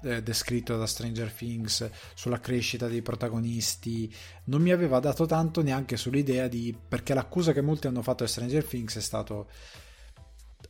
[0.03, 4.13] eh, descritto da Stranger Things, sulla crescita dei protagonisti.
[4.45, 6.75] Non mi aveva dato tanto neanche sull'idea di.
[6.87, 9.47] perché l'accusa che molti hanno fatto a Stranger Things è stato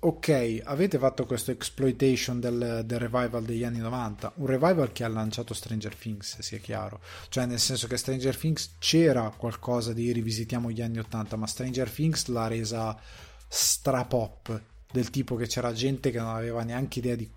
[0.05, 5.07] ok, avete fatto questo exploitation del, del, revival degli anni 90, un revival che ha
[5.07, 10.71] lanciato Stranger Things, sia chiaro, cioè nel senso che Stranger Things c'era qualcosa di rivisitiamo
[10.71, 12.99] gli anni 80, ma Stranger Things l'ha resa
[13.47, 14.61] strapop,
[14.91, 17.29] del tipo che c'era gente che non aveva neanche idea di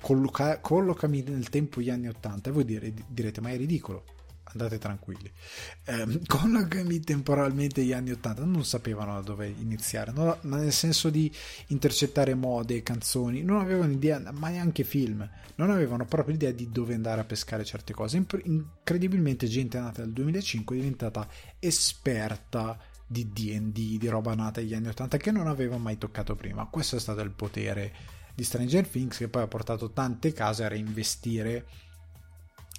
[0.00, 4.04] colloca- collocami nel tempo gli anni 80 e voi dire, direte ma è ridicolo
[4.44, 5.30] andate tranquilli.
[5.86, 10.38] Eh, collocami temporalmente gli anni 80, non sapevano da dove iniziare, no?
[10.42, 11.30] nel senso di
[11.66, 16.94] intercettare mode, canzoni, non avevano idea, ma neanche film, non avevano proprio idea di dove
[16.94, 18.16] andare a pescare certe cose.
[18.44, 21.28] Incredibilmente gente nata nel 2005 è diventata
[21.58, 26.66] esperta di D&D, di roba nata negli anni 80 che non aveva mai toccato prima.
[26.66, 27.92] Questo è stato il potere
[28.34, 31.66] di Stranger Things che poi ha portato tante case a reinvestire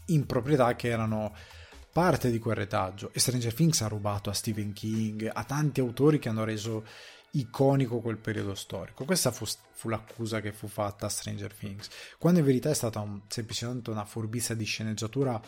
[0.07, 1.33] in proprietà che erano
[1.91, 6.19] parte di quel retaggio e Stranger Things ha rubato a Stephen King, a tanti autori
[6.19, 6.83] che hanno reso
[7.31, 9.05] iconico quel periodo storico.
[9.05, 12.99] Questa fu, fu, l'accusa che fu fatta a Stranger Things, quando in verità è stata
[12.99, 15.41] un, semplicemente una furbizia di sceneggiatura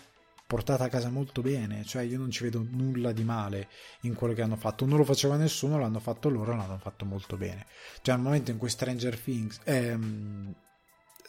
[0.47, 3.67] portata a casa molto bene, cioè io non ci vedo nulla di male
[4.01, 7.35] in quello che hanno fatto, non lo faceva nessuno, l'hanno fatto loro, l'hanno fatto molto
[7.35, 7.65] bene.
[8.01, 10.55] Cioè al momento in cui Stranger Things, ehm,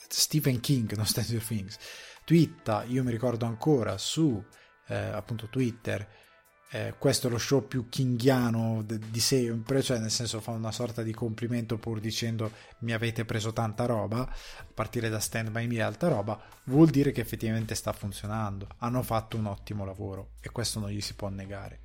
[0.08, 1.76] Stephen King, non Stranger Things,
[2.28, 4.44] twitta, io mi ricordo ancora su
[4.88, 6.06] eh, appunto Twitter,
[6.70, 11.02] eh, questo è lo show più kinghiano di sempre, cioè nel senso fa una sorta
[11.02, 15.76] di complimento pur dicendo mi avete preso tanta roba, a partire da Stand By Me
[15.76, 20.50] e alta roba, vuol dire che effettivamente sta funzionando, hanno fatto un ottimo lavoro e
[20.50, 21.80] questo non gli si può negare.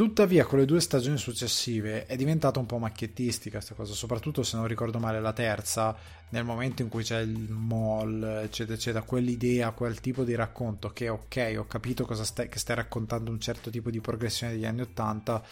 [0.00, 4.56] Tuttavia, con le due stagioni successive è diventata un po' macchiettistica questa cosa, soprattutto se
[4.56, 5.94] non ricordo male la terza,
[6.30, 11.10] nel momento in cui c'è il mall, eccetera, eccetera, quell'idea, quel tipo di racconto che
[11.10, 15.44] ok, ho capito stai, che stai raccontando un certo tipo di progressione degli anni Ottanta,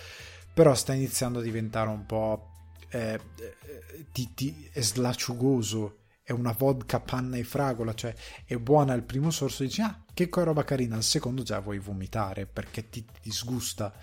[0.55, 2.53] però sta iniziando a diventare un po'
[2.89, 8.93] eh, eh, ti, ti, è slacciugoso è una vodka panna e fragola, cioè è buona
[8.93, 13.03] al primo sorso, dici ah che roba carina, al secondo già vuoi vomitare perché ti
[13.23, 13.95] disgusta.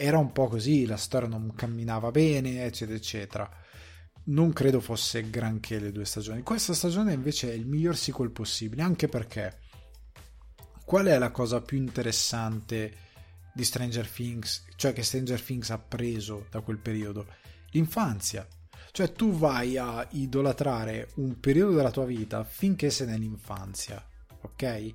[0.00, 3.50] Era un po' così, la storia non camminava bene, eccetera, eccetera.
[4.26, 6.42] Non credo fosse granché le due stagioni.
[6.42, 9.58] Questa stagione invece è il miglior sequel possibile, anche perché
[10.84, 13.06] qual è la cosa più interessante
[13.52, 17.26] di Stranger Things, cioè che Stranger Things ha preso da quel periodo?
[17.70, 18.46] L'infanzia
[18.98, 24.04] cioè tu vai a idolatrare un periodo della tua vita finché sei nell'infanzia,
[24.42, 24.92] ok?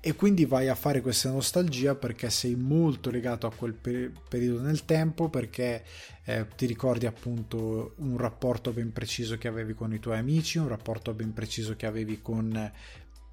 [0.00, 4.62] E quindi vai a fare questa nostalgia perché sei molto legato a quel per- periodo
[4.62, 5.84] nel tempo, perché
[6.24, 10.68] eh, ti ricordi appunto un rapporto ben preciso che avevi con i tuoi amici, un
[10.68, 12.72] rapporto ben preciso che avevi con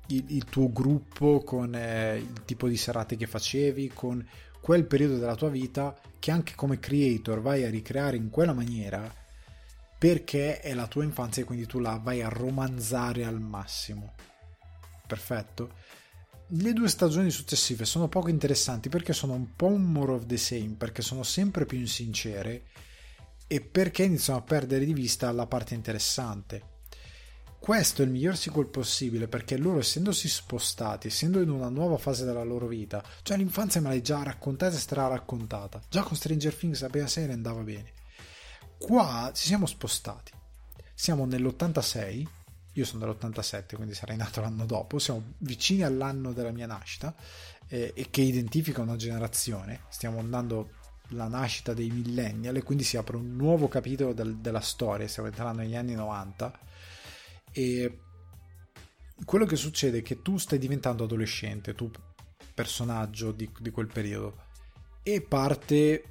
[0.08, 4.26] il, il tuo gruppo, con eh, il tipo di serate che facevi, con
[4.60, 9.24] quel periodo della tua vita che anche come creator vai a ricreare in quella maniera
[9.98, 14.14] perché è la tua infanzia e quindi tu la vai a romanzare al massimo.
[15.08, 15.74] Perfetto.
[16.50, 20.38] Le due stagioni successive sono poco interessanti perché sono un po' un more of the
[20.38, 22.66] same, perché sono sempre più insincere
[23.48, 26.74] e perché iniziano a perdere di vista la parte interessante.
[27.60, 32.26] Questo è il miglior sequel possibile perché loro essendosi spostati, essendo in una nuova fase
[32.26, 35.82] della loro vita, cioè l'infanzia me l'hai già raccontata e sarà raccontata.
[35.90, 38.04] Già con Stranger Things la prima serie andava bene
[38.78, 40.32] Qua ci siamo spostati.
[40.94, 42.24] Siamo nell'86,
[42.76, 47.16] io sono dell'87, quindi sarei nato l'anno dopo, siamo vicini all'anno della mia nascita
[47.68, 49.84] eh, e che identifica una generazione.
[49.90, 50.72] Stiamo andando
[51.10, 55.30] la nascita dei millennial e quindi si apre un nuovo capitolo del, della storia, stiamo
[55.30, 56.60] entrando negli anni 90
[57.52, 58.00] e
[59.24, 61.90] quello che succede è che tu stai diventando adolescente, tu
[62.54, 64.44] personaggio di, di quel periodo
[65.04, 66.04] e parte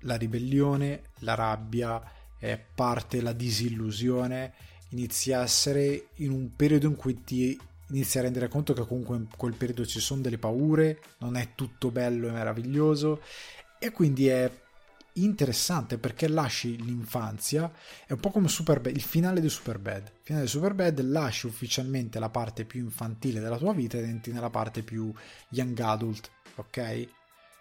[0.00, 2.00] la ribellione, la rabbia,
[2.38, 4.54] eh, parte la disillusione,
[4.90, 7.58] inizia a essere in un periodo in cui ti
[7.90, 11.50] inizi a rendere conto che comunque in quel periodo ci sono delle paure, non è
[11.54, 13.20] tutto bello e meraviglioso
[13.78, 14.50] e quindi è
[15.14, 17.70] interessante perché lasci l'infanzia,
[18.06, 20.02] è un po' come Superbad, il finale di Superbad.
[20.06, 24.32] Il finale di Superbad lasci ufficialmente la parte più infantile della tua vita ed entri
[24.32, 25.12] nella parte più
[25.50, 27.08] young adult, ok?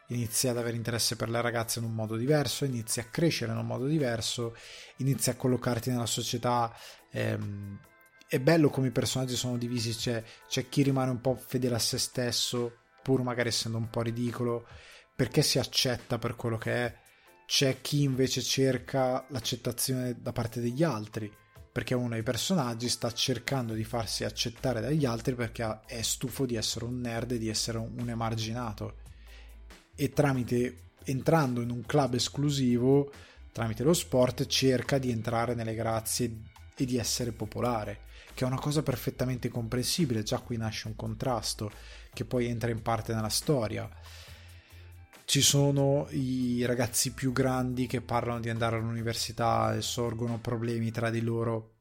[0.10, 3.58] inizi ad avere interesse per le ragazze in un modo diverso, inizi a crescere in
[3.58, 4.56] un modo diverso,
[4.98, 6.72] inizi a collocarti nella società.
[7.16, 7.80] Ehm,
[8.28, 11.80] è bello come i personaggi sono divisi, c'è, c'è chi rimane un po' fedele a
[11.80, 14.68] se stesso, pur magari essendo un po' ridicolo,
[15.16, 16.96] perché si accetta per quello che è,
[17.46, 21.32] c'è chi invece cerca l'accettazione da parte degli altri
[21.72, 26.56] perché uno dei personaggi sta cercando di farsi accettare dagli altri perché è stufo di
[26.56, 28.96] essere un nerd e di essere un emarginato.
[29.94, 33.12] E tramite entrando in un club esclusivo
[33.52, 38.00] tramite lo sport cerca di entrare nelle grazie e di essere popolare,
[38.34, 41.72] che è una cosa perfettamente comprensibile, già qui nasce un contrasto
[42.14, 43.90] che poi entra in parte nella storia.
[45.26, 51.10] Ci sono i ragazzi più grandi che parlano di andare all'università e sorgono problemi tra
[51.10, 51.74] di loro.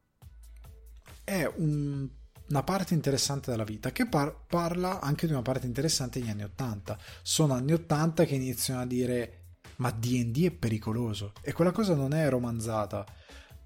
[1.22, 2.08] È un
[2.46, 6.44] una parte interessante della vita che par- parla anche di una parte interessante degli anni
[6.44, 6.98] 80.
[7.22, 9.38] Sono anni 80 che iniziano a dire
[9.76, 13.04] ma DD è pericoloso e quella cosa non è romanzata.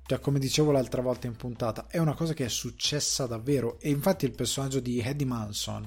[0.09, 3.91] Cioè, come dicevo l'altra volta in puntata, è una cosa che è successa davvero e
[3.91, 5.87] infatti il personaggio di Eddie Manson,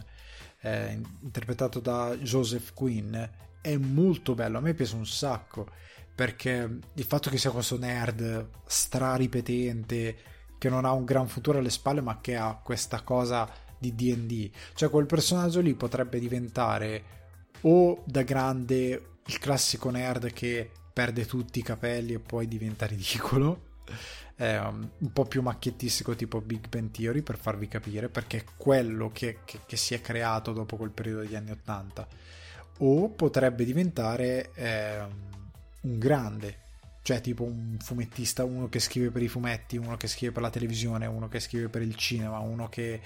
[0.60, 3.16] eh, interpretato da Joseph Quinn,
[3.62, 5.68] è molto bello, a me piace un sacco
[6.14, 10.18] perché il fatto che sia questo nerd straripetente
[10.60, 14.52] che non ha un gran futuro alle spalle, ma che ha questa cosa di DD.
[14.76, 17.04] Cioè, quel personaggio lì potrebbe diventare
[17.62, 23.70] o da grande il classico nerd che perde tutti i capelli e poi diventa ridicolo.
[24.38, 29.12] Eh, un po' più macchiettistico tipo Big Ben Theory per farvi capire perché è quello
[29.12, 32.08] che, che, che si è creato dopo quel periodo degli anni 80
[32.80, 35.00] o potrebbe diventare eh,
[35.82, 36.58] un grande
[37.04, 40.52] cioè tipo un fumettista, uno che scrive per i fumetti, uno che scrive per la
[40.52, 43.02] televisione, uno che scrive per il cinema, uno che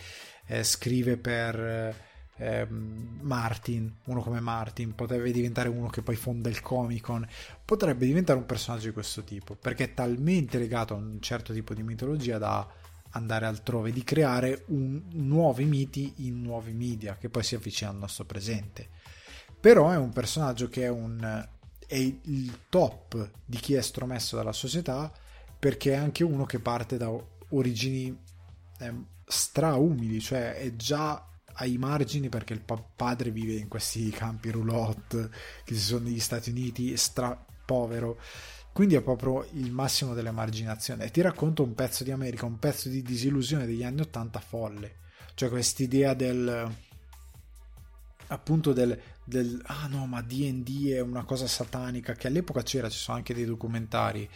[0.47, 1.95] eh, scrive per
[2.37, 7.27] eh, Martin, uno come Martin, potrebbe diventare uno che poi fonda il Comic Con,
[7.63, 11.73] potrebbe diventare un personaggio di questo tipo, perché è talmente legato a un certo tipo
[11.73, 12.67] di mitologia da
[13.11, 18.01] andare altrove, di creare un, nuovi miti in nuovi media che poi si avvicinano al
[18.01, 18.89] nostro presente.
[19.59, 21.47] Però è un personaggio che è un
[21.87, 25.11] è il top di chi è stromesso dalla società
[25.57, 27.11] perché è anche uno che parte da
[27.49, 28.15] origini
[28.79, 28.93] eh,
[29.25, 31.23] straumili, cioè è già
[31.55, 32.63] ai margini perché il
[32.95, 35.29] padre vive in questi campi roulotte
[35.63, 38.19] che si sono negli Stati Uniti, stra povero.
[38.71, 41.05] Quindi è proprio il massimo dell'emarginazione.
[41.05, 45.03] E ti racconto un pezzo di America, un pezzo di disillusione degli anni Ottanta folle.
[45.33, 46.73] Cioè quest'idea del
[48.27, 52.97] appunto del, del ah no ma D&D è una cosa satanica che all'epoca c'era ci
[52.97, 54.27] sono anche dei documentari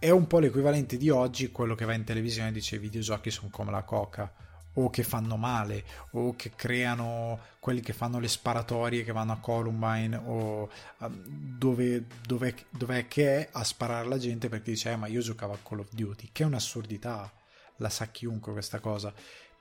[0.00, 3.30] è un po' l'equivalente di oggi quello che va in televisione e dice i videogiochi
[3.30, 4.32] sono come la coca
[4.74, 9.38] o che fanno male o che creano quelli che fanno le sparatorie che vanno a
[9.38, 11.22] Columbine o um,
[11.58, 15.52] dove, dove, dov'è che è a sparare alla gente perché dice eh, ma io giocavo
[15.52, 17.30] a Call of Duty che è un'assurdità
[17.76, 19.12] la sa chiunque questa cosa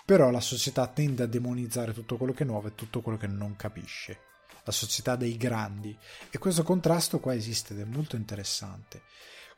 [0.10, 3.28] però la società tende a demonizzare tutto quello che è nuovo e tutto quello che
[3.28, 4.22] non capisce.
[4.64, 5.96] La società dei grandi.
[6.32, 9.04] E questo contrasto qua esiste ed è molto interessante.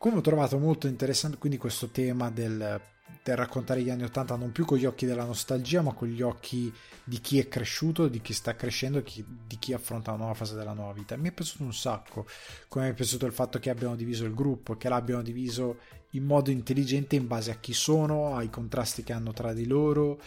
[0.01, 2.81] Come ho trovato molto interessante quindi questo tema del,
[3.21, 6.23] del raccontare gli anni Ottanta non più con gli occhi della nostalgia, ma con gli
[6.23, 10.55] occhi di chi è cresciuto, di chi sta crescendo, di chi affronta una nuova fase
[10.55, 11.15] della nuova vita.
[11.17, 12.25] Mi è piaciuto un sacco,
[12.67, 15.77] come mi è piaciuto il fatto che abbiano diviso il gruppo, che l'abbiano diviso
[16.13, 20.19] in modo intelligente in base a chi sono, ai contrasti che hanno tra di loro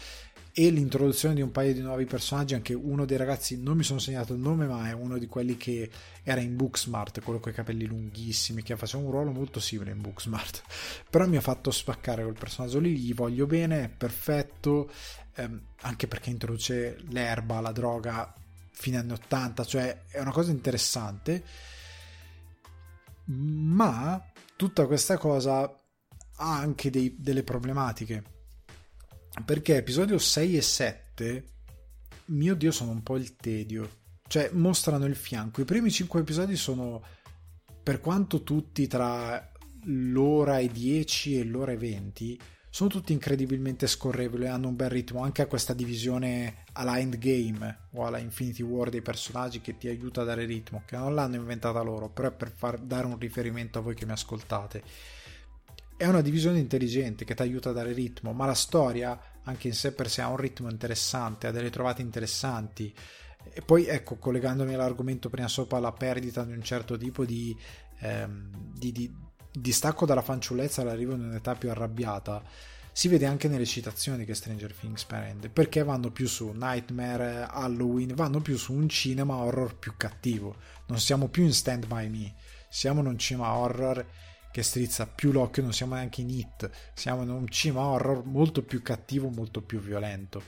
[0.56, 3.98] e l'introduzione di un paio di nuovi personaggi, anche uno dei ragazzi, non mi sono
[3.98, 5.90] segnato il nome, ma è uno di quelli che
[6.22, 10.00] era in Booksmart, quello con i capelli lunghissimi, che faceva un ruolo molto simile in
[10.00, 10.62] Booksmart,
[11.10, 14.88] però mi ha fatto spaccare quel personaggio lì, gli voglio bene, è perfetto,
[15.34, 18.32] ehm, anche perché introduce l'erba, la droga,
[18.70, 21.42] fine anni 80, cioè è una cosa interessante,
[23.24, 28.33] ma tutta questa cosa ha anche dei, delle problematiche
[29.44, 31.44] perché episodio 6 e 7
[32.26, 34.02] mio dio sono un po' il tedio.
[34.26, 35.60] Cioè mostrano il fianco.
[35.60, 37.02] I primi 5 episodi sono
[37.82, 39.52] per quanto tutti tra
[39.84, 45.22] l'ora e 10 e l'ora e 20 sono tutti incredibilmente scorrevoli hanno un bel ritmo
[45.22, 50.22] anche a questa divisione alla endgame o alla Infinity War dei personaggi che ti aiuta
[50.22, 53.78] a dare ritmo che non l'hanno inventata loro però è per far dare un riferimento
[53.78, 54.82] a voi che mi ascoltate
[55.96, 59.74] è una divisione intelligente che ti aiuta a dare ritmo, ma la storia, anche in
[59.74, 62.92] sé per sé, ha un ritmo interessante, ha delle trovate interessanti.
[63.52, 67.56] E poi, ecco, collegandomi all'argomento prima sopra, la perdita di un certo tipo di,
[68.00, 69.14] ehm, di, di
[69.52, 72.42] distacco dalla fanciullezza all'arrivo di un'età più arrabbiata,
[72.90, 78.14] si vede anche nelle citazioni che Stranger Things prende, perché vanno più su Nightmare, Halloween,
[78.14, 80.56] vanno più su un cinema horror più cattivo.
[80.86, 82.34] Non siamo più in Stand By Me,
[82.68, 84.06] siamo in un cinema horror
[84.54, 88.62] che strizza più l'occhio, non siamo neanche in hit, siamo in un cinema horror molto
[88.62, 90.40] più cattivo, molto più violento.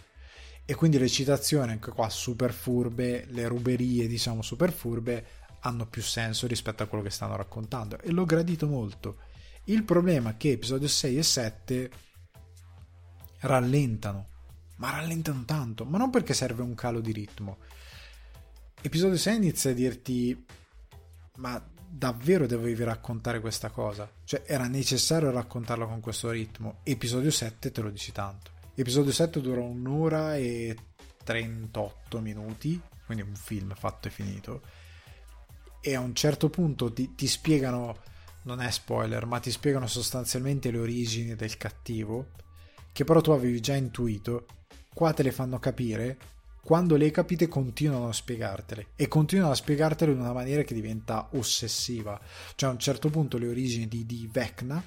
[0.64, 5.26] E quindi le citazioni, anche qua super furbe, le ruberie, diciamo super furbe,
[5.62, 9.16] hanno più senso rispetto a quello che stanno raccontando e l'ho gradito molto.
[9.64, 11.90] Il problema è che episodio 6 e 7
[13.40, 14.28] rallentano,
[14.76, 17.58] ma rallentano tanto, ma non perché serve un calo di ritmo.
[18.80, 20.46] Episodio 6 inizia a dirti
[21.38, 21.60] ma
[21.96, 24.10] davvero dovevi raccontare questa cosa.
[24.24, 26.80] Cioè, era necessario raccontarla con questo ritmo.
[26.82, 28.50] Episodio 7 te lo dici tanto.
[28.74, 30.76] Episodio 7 dura un'ora e
[31.24, 34.62] 38 minuti, quindi un film fatto e finito.
[35.80, 37.96] E a un certo punto ti, ti spiegano,
[38.42, 42.32] non è spoiler, ma ti spiegano sostanzialmente le origini del cattivo,
[42.92, 44.46] che però tu avevi già intuito.
[44.92, 46.18] Qua te le fanno capire
[46.66, 51.28] quando le capite continuano a spiegartele e continuano a spiegartele in una maniera che diventa
[51.34, 52.20] ossessiva.
[52.56, 54.82] Cioè a un certo punto le origini di, di Vecna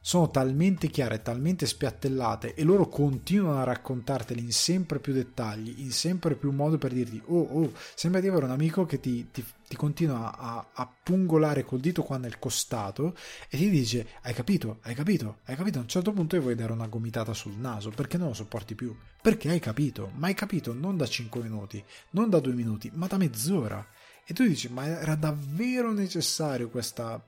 [0.00, 5.90] sono talmente chiare, talmente spiattellate e loro continuano a raccontarteli in sempre più dettagli, in
[5.90, 9.44] sempre più modo per dirti oh oh, sembra di avere un amico che ti, ti,
[9.74, 13.16] ti continua a, a, pungolare col dito qua nel costato
[13.48, 16.54] e ti dice hai capito, hai capito, hai capito, a un certo punto gli vuoi
[16.54, 20.34] dare una gomitata sul naso perché non lo sopporti più, perché hai capito, ma hai
[20.34, 20.72] capito?
[20.72, 23.84] Non da 5 minuti, non da 2 minuti, ma da mezz'ora.
[24.24, 27.22] E tu dici, ma era davvero necessario questa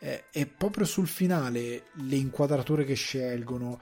[0.00, 3.80] e proprio sul finale le inquadrature che scelgono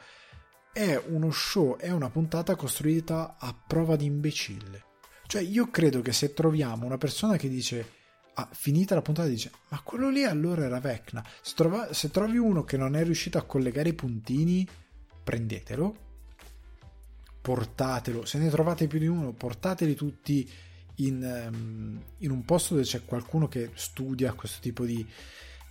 [0.72, 4.85] è uno show, è una puntata costruita a prova di imbecille.
[5.26, 7.92] Cioè io credo che se troviamo una persona che dice
[8.34, 12.36] ah, finita la puntata dice ma quello lì allora era Vecna se, trova, se trovi
[12.36, 14.66] uno che non è riuscito a collegare i puntini
[15.24, 16.04] prendetelo
[17.46, 18.24] portatelo.
[18.24, 20.50] Se ne trovate più di uno portateli tutti
[20.96, 25.06] in, um, in un posto dove c'è qualcuno che studia questo tipo di,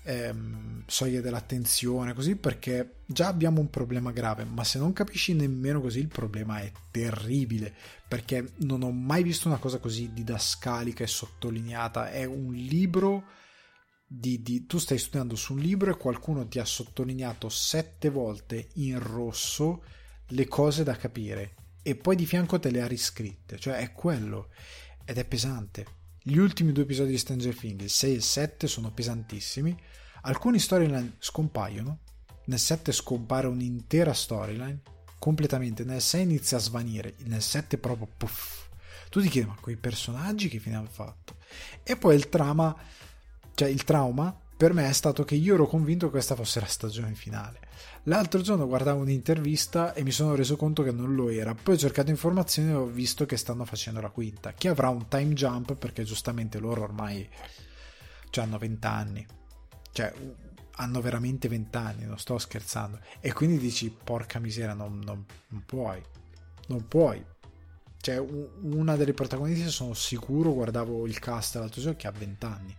[0.06, 5.82] ehm, soglie dell'attenzione, così perché già abbiamo un problema grave, ma se non capisci nemmeno
[5.82, 7.74] così il problema è terribile,
[8.08, 13.24] perché non ho mai visto una cosa così didascalica e sottolineata, è un libro
[14.08, 18.70] di, di tu stai studiando su un libro e qualcuno ti ha sottolineato sette volte
[18.76, 19.84] in rosso
[20.30, 24.50] le cose da capire e poi di fianco te le ha riscritte, cioè è quello
[25.04, 25.95] ed è pesante.
[26.28, 29.80] Gli ultimi due episodi di Stranger Things, il 6 e il 7, sono pesantissimi.
[30.24, 32.00] Alcuni storyline scompaiono.
[32.46, 34.82] Nel 7 scompare un'intera storyline
[35.20, 35.84] completamente.
[35.84, 37.14] Nel 6 inizia a svanire.
[37.26, 38.70] Nel 7 proprio puff.
[39.12, 41.36] Tu ti chiedi, ma quei personaggi che fine hanno fatto?
[41.84, 42.76] E poi il trama,
[43.54, 46.66] cioè il trauma per me è stato che io ero convinto che questa fosse la
[46.66, 47.60] stagione finale.
[48.04, 51.54] L'altro giorno guardavo un'intervista e mi sono reso conto che non lo era.
[51.54, 55.08] Poi ho cercato informazioni e ho visto che stanno facendo la quinta, che avrà un
[55.08, 57.28] time jump perché giustamente loro ormai
[58.30, 59.26] cioè, hanno 20 anni.
[59.92, 60.14] Cioè,
[60.78, 63.00] hanno veramente 20 anni, non sto scherzando.
[63.20, 66.02] E quindi dici, porca miseria, non, non, non puoi.
[66.68, 67.24] Non puoi.
[68.02, 72.76] Cioè, una delle protagoniste sono sicuro, guardavo il cast l'altro giorno, che ha 20 anni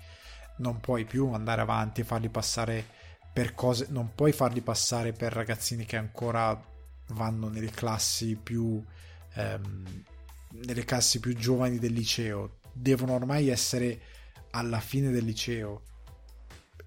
[0.59, 2.95] non puoi più andare avanti e farli passare
[3.37, 6.59] per cose, non puoi farli passare per ragazzini che ancora
[7.09, 8.83] vanno nelle classi più
[9.35, 10.05] ehm,
[10.65, 14.01] nelle classi più giovani del liceo, devono ormai essere
[14.53, 15.83] alla fine del liceo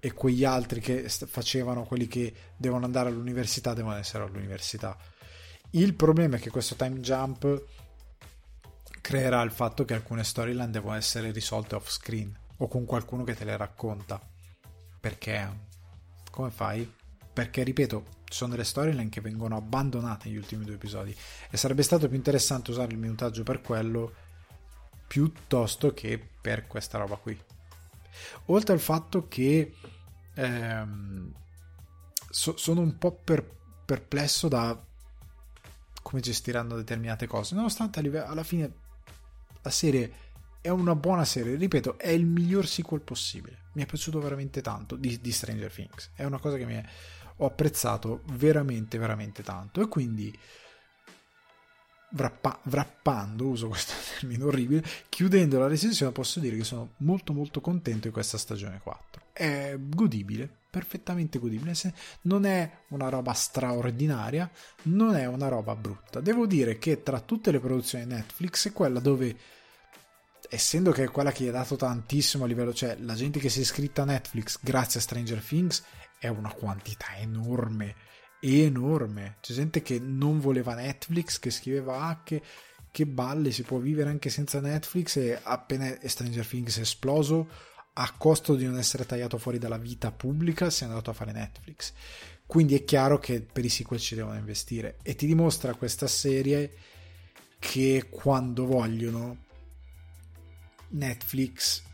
[0.00, 4.98] e quegli altri che facevano quelli che devono andare all'università devono essere all'università.
[5.70, 7.64] Il problema è che questo time jump
[9.00, 13.36] creerà il fatto che alcune storyline devono essere risolte off screen o con qualcuno che
[13.36, 14.20] te le racconta.
[14.98, 15.68] Perché?
[16.30, 16.90] Come fai?
[17.32, 21.14] Perché, ripeto, ci sono delle storyline che vengono abbandonate negli ultimi due episodi
[21.50, 24.12] e sarebbe stato più interessante usare il minutaggio per quello
[25.06, 27.38] piuttosto che per questa roba qui.
[28.46, 29.74] Oltre al fatto che
[30.34, 31.32] ehm,
[32.30, 33.44] so, sono un po' per,
[33.84, 34.80] perplesso da
[36.02, 38.72] come gestiranno determinate cose, nonostante alla fine
[39.62, 40.12] la serie
[40.60, 43.59] è una buona serie, ripeto, è il miglior sequel possibile.
[43.72, 46.10] Mi è piaciuto veramente tanto di, di Stranger Things.
[46.14, 46.84] È una cosa che mi è,
[47.36, 49.80] ho apprezzato veramente, veramente tanto.
[49.80, 50.36] E quindi,
[52.10, 57.60] vrappa, vrappando, uso questo termine orribile, chiudendo la recensione, posso dire che sono molto, molto
[57.60, 59.22] contento di questa stagione 4.
[59.32, 61.72] È godibile, perfettamente godibile.
[62.22, 64.50] Non è una roba straordinaria,
[64.84, 66.20] non è una roba brutta.
[66.20, 69.36] Devo dire che tra tutte le produzioni Netflix è quella dove
[70.50, 73.48] essendo che è quella che gli ha dato tantissimo a livello, cioè la gente che
[73.48, 75.84] si è iscritta a Netflix grazie a Stranger Things
[76.18, 77.94] è una quantità enorme,
[78.40, 79.36] enorme.
[79.40, 82.42] C'è gente che non voleva Netflix, che scriveva ah, che,
[82.90, 87.48] che balle, si può vivere anche senza Netflix e appena Stranger Things è esploso,
[87.94, 91.32] a costo di non essere tagliato fuori dalla vita pubblica, si è andato a fare
[91.32, 91.92] Netflix.
[92.44, 96.74] Quindi è chiaro che per i sequel ci devono investire e ti dimostra questa serie
[97.60, 99.48] che quando vogliono
[100.90, 101.88] Netflix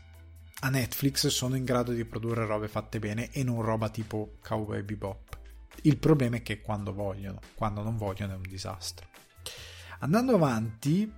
[0.61, 4.81] a Netflix sono in grado di produrre robe fatte bene e non roba tipo Cowboy
[4.81, 5.37] Bebop.
[5.83, 9.07] Il problema è che quando vogliono, quando non vogliono è un disastro.
[9.99, 11.11] Andando avanti,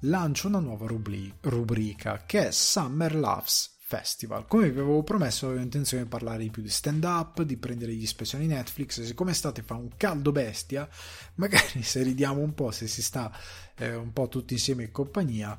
[0.00, 4.46] lancio una nuova rubri- rubrica che è Summer Loves Festival.
[4.46, 7.92] Come vi avevo promesso, avevo intenzione di parlare di più di stand up, di prendere
[7.92, 9.02] gli speciali Netflix.
[9.02, 10.88] Siccome estate fa un caldo bestia,
[11.34, 13.30] magari se ridiamo un po', se si sta
[13.76, 15.58] eh, un po' tutti insieme in compagnia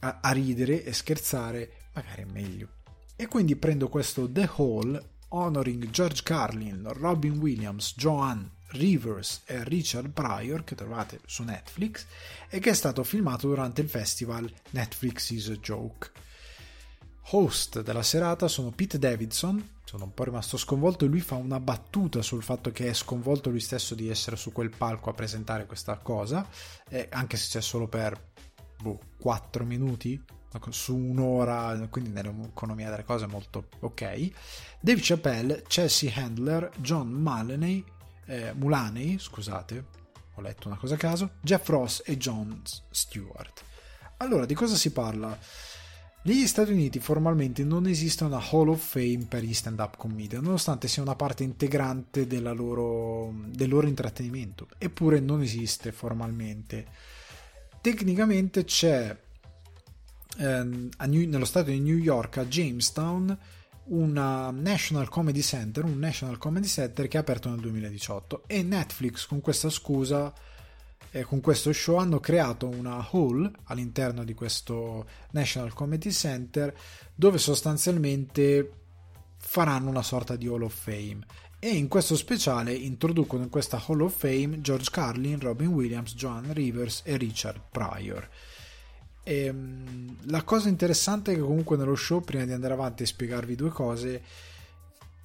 [0.00, 2.68] a, a ridere e scherzare, magari è meglio.
[3.16, 10.10] E quindi prendo questo The Hall honoring George Carlin, Robin Williams, Joan Rivers e Richard
[10.10, 12.06] Pryor che trovate su Netflix
[12.48, 16.10] e che è stato filmato durante il festival Netflix is a Joke.
[17.32, 21.60] Host della serata sono Pete Davidson, sono un po' rimasto sconvolto e lui fa una
[21.60, 25.66] battuta sul fatto che è sconvolto lui stesso di essere su quel palco a presentare
[25.66, 26.48] questa cosa,
[26.88, 28.30] eh, anche se c'è solo per
[28.80, 30.20] boh, 4 minuti
[30.70, 34.30] su un'ora, quindi nell'economia delle cose molto ok.
[34.80, 37.84] Dave Chappelle, Chelsea Handler, John Mulaney,
[38.26, 39.84] eh, Mulaney, scusate,
[40.34, 42.60] ho letto una cosa a caso, Jeff Ross e John
[42.90, 43.62] Stewart.
[44.18, 45.38] Allora, di cosa si parla?
[46.22, 50.86] Negli Stati Uniti formalmente non esiste una Hall of Fame per gli stand-up comedian, nonostante
[50.86, 57.18] sia una parte integrante loro, del loro intrattenimento, eppure non esiste formalmente.
[57.80, 59.16] Tecnicamente c'è
[60.38, 63.36] ehm, New, nello stato di New York, a Jamestown,
[63.84, 69.26] una National Comedy Center, un National Comedy Center che è aperto nel 2018 e Netflix
[69.26, 70.32] con questa scusa
[71.10, 76.72] eh, con questo show hanno creato una hall all'interno di questo National Comedy Center
[77.14, 78.70] dove sostanzialmente
[79.38, 81.26] faranno una sorta di Hall of Fame
[81.62, 86.52] e in questo speciale introducono in questa Hall of Fame George Carlin, Robin Williams, Joan
[86.54, 88.28] Rivers e Richard Pryor.
[89.22, 93.06] E, ehm, la cosa interessante è che comunque nello show, prima di andare avanti e
[93.06, 94.22] spiegarvi due cose,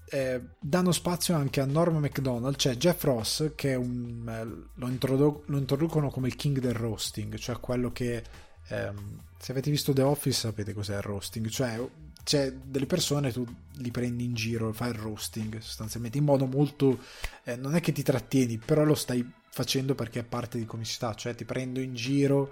[0.09, 5.43] eh, danno spazio anche a Norma McDonald, cioè Jeff Ross, che un, eh, lo, introdu-
[5.45, 8.21] lo, introducono come il king del roasting, cioè quello che
[8.67, 11.79] ehm, se avete visto The Office sapete cos'è il roasting, cioè
[12.26, 13.45] c'è delle persone tu
[13.76, 16.99] li prendi in giro, fai il roasting sostanzialmente in modo molto
[17.43, 21.13] eh, non è che ti trattieni, però lo stai facendo perché è parte di comicità,
[21.13, 22.51] cioè ti prendo in giro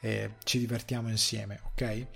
[0.00, 2.06] e ci divertiamo insieme, ok?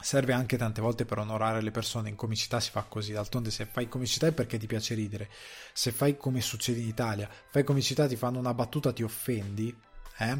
[0.00, 2.08] serve anche tante volte per onorare le persone.
[2.08, 3.12] In comicità si fa così.
[3.12, 5.28] D'altronde, se fai comicità è perché ti piace ridere.
[5.72, 9.74] Se fai come succede in Italia, fai comicità, ti fanno una battuta, ti offendi,
[10.18, 10.38] eh?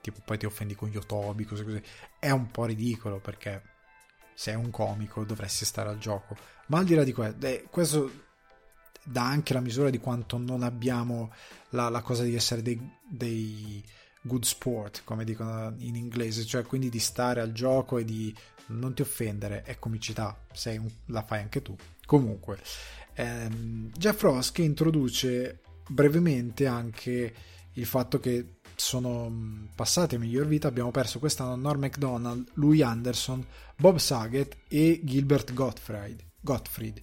[0.00, 1.82] Tipo, poi ti offendi con gli otobi, cose così.
[2.18, 3.62] È un po' ridicolo perché
[4.38, 6.36] sei un comico, dovresti stare al gioco.
[6.66, 8.10] Ma al di là di questo, eh, questo
[9.02, 11.32] dà anche la misura di quanto non abbiamo
[11.70, 13.84] la, la cosa di essere dei, dei
[14.20, 18.32] good sport, come dicono in inglese, cioè quindi di stare al gioco e di
[18.66, 21.74] non ti offendere, è comicità, sei un, la fai anche tu.
[22.06, 22.60] Comunque,
[23.14, 27.34] ehm, Jeff Ross che introduce brevemente anche
[27.72, 32.82] il fatto che sono mm, passati a miglior vita, abbiamo perso quest'anno Norm MacDonald, Louis
[32.82, 33.44] Anderson,
[33.76, 36.24] Bob Saget e Gilbert Gottfried.
[36.40, 37.02] Gottfried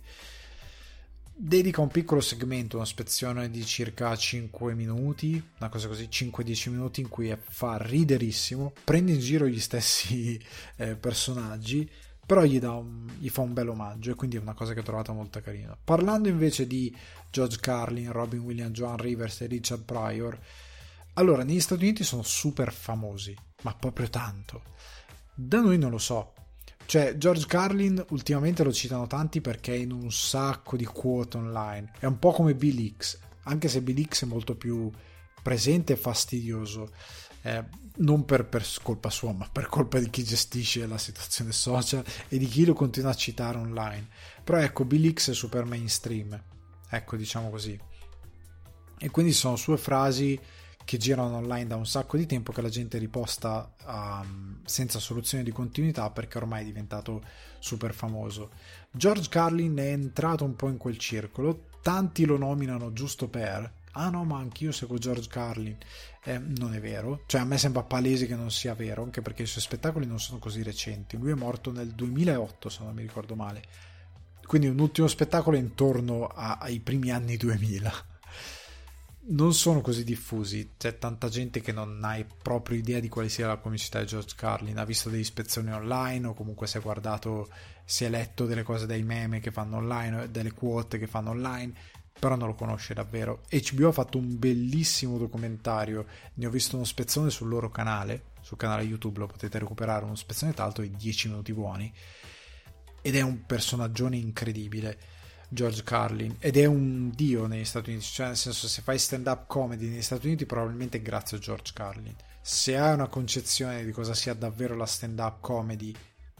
[1.37, 7.01] dedica un piccolo segmento, una spezione di circa 5 minuti, una cosa così, 5-10 minuti
[7.01, 10.39] in cui fa riderissimo, prende in giro gli stessi
[10.77, 11.89] eh, personaggi,
[12.25, 14.83] però gli, un, gli, fa un bel omaggio e quindi è una cosa che ho
[14.83, 15.77] trovato molto carina.
[15.81, 16.95] Parlando invece di
[17.29, 20.39] George Carlin, Robin Williams, Joan Rivers e Richard Pryor,
[21.15, 24.63] allora negli Stati Uniti sono super famosi, ma proprio tanto.
[25.33, 26.33] Da noi non lo so,
[26.85, 31.91] cioè, George Carlin ultimamente lo citano tanti perché è in un sacco di quote online.
[31.99, 34.91] È un po' come Bill X, anche se Bill X è molto più
[35.41, 36.91] presente e fastidioso.
[37.41, 37.63] Eh,
[37.97, 42.37] non per, per, colpa sua, ma per colpa di chi gestisce la situazione social e
[42.37, 44.09] di chi lo continua a citare online.
[44.43, 46.39] Però ecco, Bill X è super mainstream.
[46.87, 47.79] Ecco, diciamo così.
[48.97, 50.39] E quindi sono sue frasi
[50.85, 55.43] che girano online da un sacco di tempo che la gente riposta um, senza soluzione
[55.43, 57.23] di continuità perché ormai è diventato
[57.59, 58.51] super famoso.
[58.91, 64.09] George Carlin è entrato un po' in quel circolo, tanti lo nominano giusto per ah
[64.09, 65.77] no ma anch'io seguo George Carlin.
[66.23, 67.23] Eh, non è vero.
[67.25, 70.19] Cioè a me sembra palese che non sia vero anche perché i suoi spettacoli non
[70.19, 71.17] sono così recenti.
[71.17, 73.63] Lui è morto nel 2008 se non mi ricordo male.
[74.45, 78.13] Quindi un ultimo spettacolo intorno a, ai primi anni 2000
[79.27, 80.73] non sono così diffusi.
[80.77, 84.35] C'è tanta gente che non ha proprio idea di quale sia la comicità di George
[84.35, 84.77] Carlin.
[84.77, 87.49] Ha visto delle ispezioni online o comunque si è guardato,
[87.83, 91.73] si è letto delle cose dai meme che fanno online, delle quote che fanno online,
[92.19, 93.41] però non lo conosce davvero.
[93.49, 96.05] HBO ha fatto un bellissimo documentario.
[96.35, 100.15] Ne ho visto uno spezzone sul loro canale, sul canale YouTube lo potete recuperare, uno
[100.15, 101.91] spezzone tanto di 10 minuti buoni.
[103.01, 105.13] Ed è un personaggio incredibile
[105.55, 109.25] George Carlin ed è un dio negli Stati Uniti, cioè nel senso se fai stand
[109.25, 112.15] up comedy negli Stati Uniti probabilmente grazie a George Carlin.
[112.41, 115.91] Se hai una concezione di cosa sia davvero la stand up comedy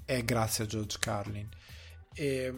[0.04, 1.50] è grazie a George Carlin.
[2.14, 2.54] E,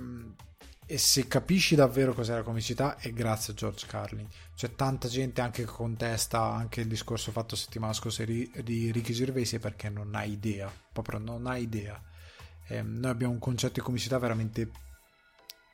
[0.90, 5.42] e se capisci davvero cos'è la comicità è grazie a George Carlin c'è tanta gente
[5.42, 10.24] anche che contesta anche il discorso fatto settimana scorsa di, Ricky Gervaisi perché non ha
[10.24, 12.02] idea proprio non ha idea
[12.68, 14.70] eh, noi abbiamo un concetto di comicità veramente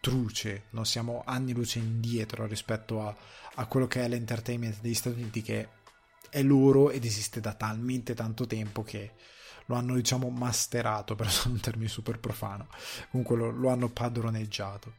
[0.04, 3.16] truce non siamo anni luce indietro rispetto a,
[3.56, 5.70] a quello che è l'entertainment degli Stati Uniti che
[6.30, 9.14] è loro ed esiste da talmente tanto tempo che
[9.68, 12.68] lo hanno diciamo masterato per usare un termine super profano.
[13.12, 14.95] Comunque lo, lo hanno padroneggiato.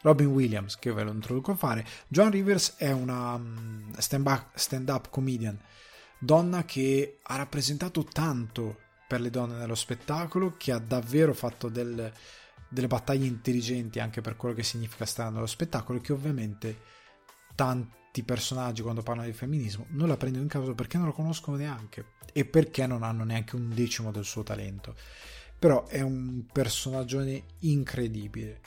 [0.00, 1.86] Robin Williams, che ve lo introduco a fare.
[2.08, 5.56] John Rivers è una mm, stand-up comedian,
[6.18, 12.12] donna che ha rappresentato tanto per le donne nello spettacolo, che ha davvero fatto del,
[12.72, 16.78] delle battaglie intelligenti anche per quello che significa stare nello spettacolo, che ovviamente
[17.54, 21.56] tanti personaggi quando parlano di femminismo non la prendono in causa perché non lo conoscono
[21.56, 24.94] neanche e perché non hanno neanche un decimo del suo talento.
[25.58, 27.24] Però è un personaggio
[27.60, 28.60] incredibile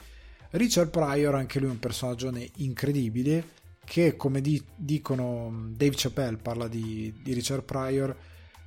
[0.55, 3.49] Richard Pryor, anche lui è un personaggio incredibile,
[3.83, 8.15] che come di- dicono Dave Chappelle parla di, di Richard Pryor,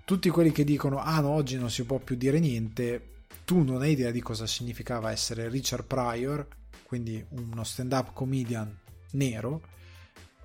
[0.04, 3.17] tutti quelli che dicono ah no, oggi non si può più dire niente,
[3.48, 6.46] tu non hai idea di cosa significava essere Richard Pryor,
[6.82, 8.78] quindi uno stand-up comedian
[9.12, 9.62] nero,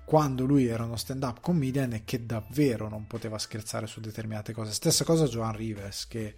[0.06, 4.72] quando lui era uno stand-up comedian e che davvero non poteva scherzare su determinate cose.
[4.72, 6.34] Stessa cosa Joan Rivers, che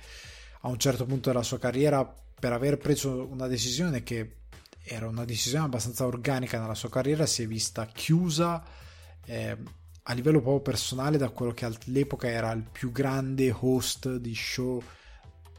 [0.62, 4.38] a un certo punto della sua carriera, per aver preso una decisione che
[4.82, 8.60] era una decisione abbastanza organica nella sua carriera, si è vista chiusa
[9.24, 9.56] eh,
[10.02, 14.82] a livello proprio personale da quello che all'epoca era il più grande host di show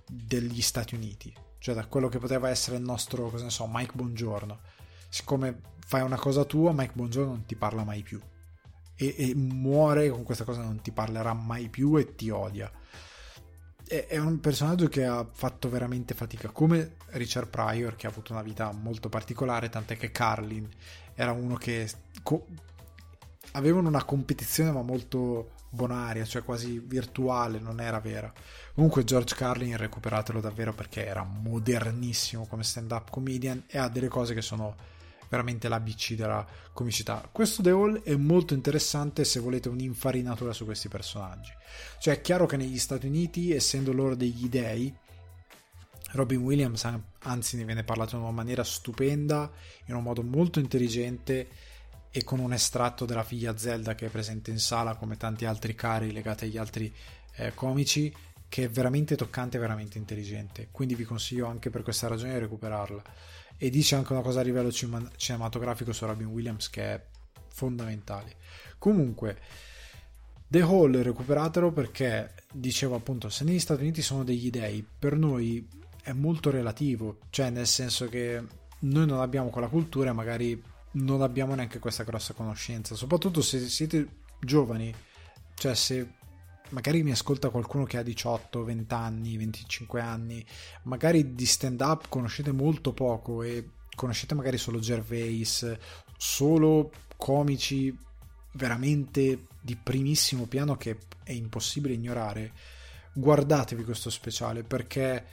[0.07, 3.93] degli Stati Uniti, cioè da quello che poteva essere il nostro, cosa ne so, Mike
[3.95, 4.59] Bongiorno.
[5.09, 8.19] Siccome fai una cosa tua, Mike Bongiorno non ti parla mai più.
[8.95, 12.71] E, e muore con questa cosa, non ti parlerà mai più e ti odia
[13.87, 18.41] è un personaggio che ha fatto veramente fatica, come Richard Pryor, che ha avuto una
[18.41, 20.69] vita molto particolare, tant'è che Carlin
[21.15, 21.89] era uno che
[22.21, 22.45] co-
[23.53, 28.31] avevano una competizione ma molto bonaria, cioè quasi virtuale, non era vera.
[28.73, 34.33] Comunque George Carlin recuperatelo davvero perché era modernissimo come stand-up comedian e ha delle cose
[34.33, 34.75] che sono
[35.29, 37.27] veramente l'ABC della comicità.
[37.31, 41.51] Questo The Hall è molto interessante se volete un'infarinatura su questi personaggi.
[41.99, 44.95] Cioè è chiaro che negli Stati Uniti, essendo loro degli dei,
[46.11, 46.87] Robin Williams
[47.19, 49.51] anzi ne viene parlato in una maniera stupenda,
[49.85, 51.47] in un modo molto intelligente
[52.17, 55.75] e con un estratto della figlia Zelda che è presente in sala come tanti altri
[55.75, 56.91] cari legati agli altri
[57.35, 58.11] eh, comici
[58.49, 60.69] che è veramente toccante veramente intelligente.
[60.71, 63.03] Quindi vi consiglio anche per questa ragione di recuperarla.
[63.55, 67.05] E dice anche una cosa a livello cinematografico su Robin Williams che è
[67.49, 68.37] fondamentale.
[68.79, 69.37] Comunque,
[70.47, 75.67] The Hall recuperatelo perché dicevo appunto, se negli Stati Uniti sono degli dei, per noi
[76.01, 78.43] è molto relativo, cioè nel senso che
[78.79, 83.67] noi non abbiamo quella cultura e magari non abbiamo neanche questa grossa conoscenza, soprattutto se
[83.67, 84.93] siete giovani,
[85.55, 86.15] cioè se
[86.69, 90.45] magari mi ascolta qualcuno che ha 18, 20 anni, 25 anni,
[90.83, 95.77] magari di stand up conoscete molto poco e conoscete magari solo Gervais,
[96.17, 97.95] solo comici
[98.53, 102.53] veramente di primissimo piano che è impossibile ignorare,
[103.13, 105.25] guardatevi questo speciale perché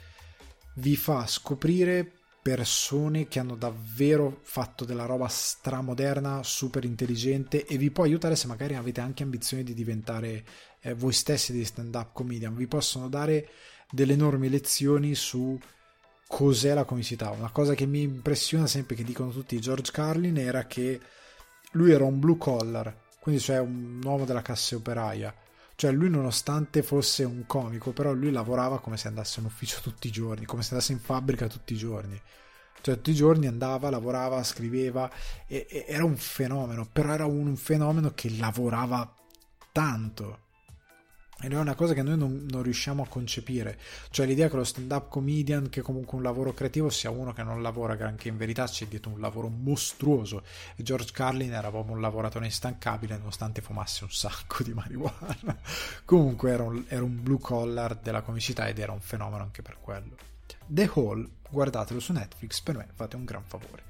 [0.75, 2.14] vi fa scoprire
[2.45, 8.45] persone che hanno davvero fatto della roba stramoderna, super intelligente e vi può aiutare se
[8.45, 10.45] magari avete anche ambizioni di diventare
[10.81, 13.49] eh, voi stessi di stand up comedian, vi possono dare
[13.89, 15.59] delle enormi lezioni su
[16.27, 17.31] cos'è la comicità.
[17.31, 21.01] Una cosa che mi impressiona sempre che dicono tutti George Carlin era che
[21.71, 25.33] lui era un blue collar, quindi cioè un uomo della classe operaia.
[25.75, 30.07] Cioè lui nonostante fosse un comico, però lui lavorava come se andasse in ufficio tutti
[30.07, 32.19] i giorni, come se andasse in fabbrica tutti i giorni.
[32.81, 35.09] Cioè tutti i giorni andava, lavorava, scriveva
[35.47, 39.13] e, e era un fenomeno, però era un fenomeno che lavorava
[39.71, 40.39] tanto.
[41.45, 43.77] Ed è una cosa che noi non, non, riusciamo a concepire,
[44.09, 47.61] cioè l'idea che lo stand-up comedian, che comunque un lavoro creativo, sia uno che non
[47.61, 50.41] lavora granché, in verità c'è dietro un lavoro mostruoso
[50.75, 55.55] e George Carlin era proprio un lavoratore instancabile nonostante fumasse un sacco di marijuana.
[56.03, 59.77] comunque era un, era un blue collar della comicità ed era un fenomeno anche per
[59.79, 60.15] quello.
[60.65, 63.83] The Hall, guardatelo su Netflix, per me fate un gran favore.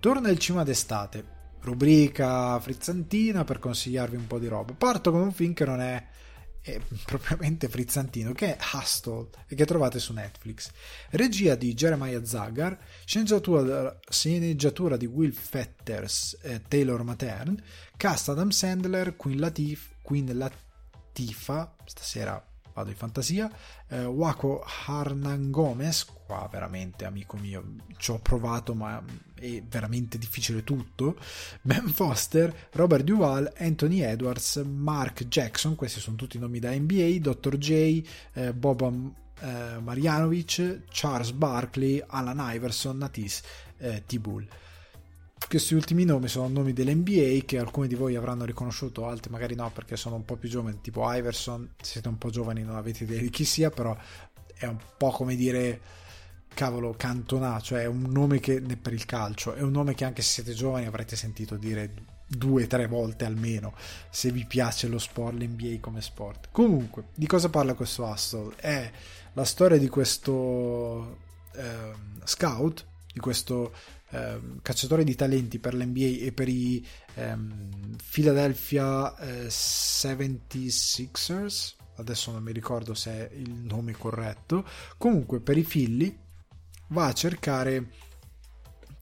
[0.00, 1.22] Torna il cinema d'estate,
[1.60, 4.72] rubrica frizzantina per consigliarvi un po' di roba.
[4.72, 6.02] Parto con un film che non è
[6.60, 10.70] è propriamente frizzantino, che è Hustle e che trovate su Netflix.
[11.10, 17.62] Regia di Jeremiah Zagar, sceneggiatura, sceneggiatura di Will Fetters e Taylor Matern,
[17.96, 22.47] cast Adam Sandler, Queen, Latif, Queen Latifah, stasera
[22.78, 23.50] vado in fantasia,
[23.88, 27.64] eh, Waco Harnan Gomez, qua veramente amico mio,
[27.96, 29.02] ci ho provato ma
[29.34, 31.16] è veramente difficile tutto,
[31.62, 37.56] Ben Foster, Robert Duval, Anthony Edwards, Mark Jackson, questi sono tutti nomi da NBA, Dr.
[37.56, 38.02] J,
[38.34, 43.42] eh, Boban eh, Marjanovic, Charles Barkley, Alan Iverson, Natis
[43.78, 44.46] eh, Tibul
[45.46, 49.70] questi ultimi nomi sono nomi dell'NBA che alcuni di voi avranno riconosciuto, altri magari no
[49.72, 53.20] perché sono un po' più giovani, tipo Iverson, siete un po' giovani, non avete idea
[53.20, 53.96] di chi sia, però
[54.54, 55.80] è un po' come dire
[56.48, 60.22] cavolo Cantona, cioè è un nome che per il calcio, è un nome che anche
[60.22, 63.72] se siete giovani avrete sentito dire due o tre volte almeno
[64.10, 66.48] se vi piace lo sport, l'NBA come sport.
[66.50, 68.54] Comunque, di cosa parla questo Hustle?
[68.56, 68.90] È
[69.32, 71.18] la storia di questo
[71.54, 71.92] eh,
[72.24, 73.72] scout, di questo
[74.10, 76.82] eh, cacciatore di talenti per l'NBA e per i
[77.14, 84.64] ehm, Philadelphia eh, 76ers adesso non mi ricordo se è il nome corretto.
[84.96, 86.16] Comunque per i Philly
[86.88, 87.90] va a cercare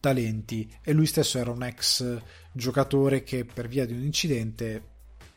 [0.01, 0.71] talenti.
[0.83, 2.21] E lui stesso era un ex
[2.53, 4.95] giocatore che per via di un incidente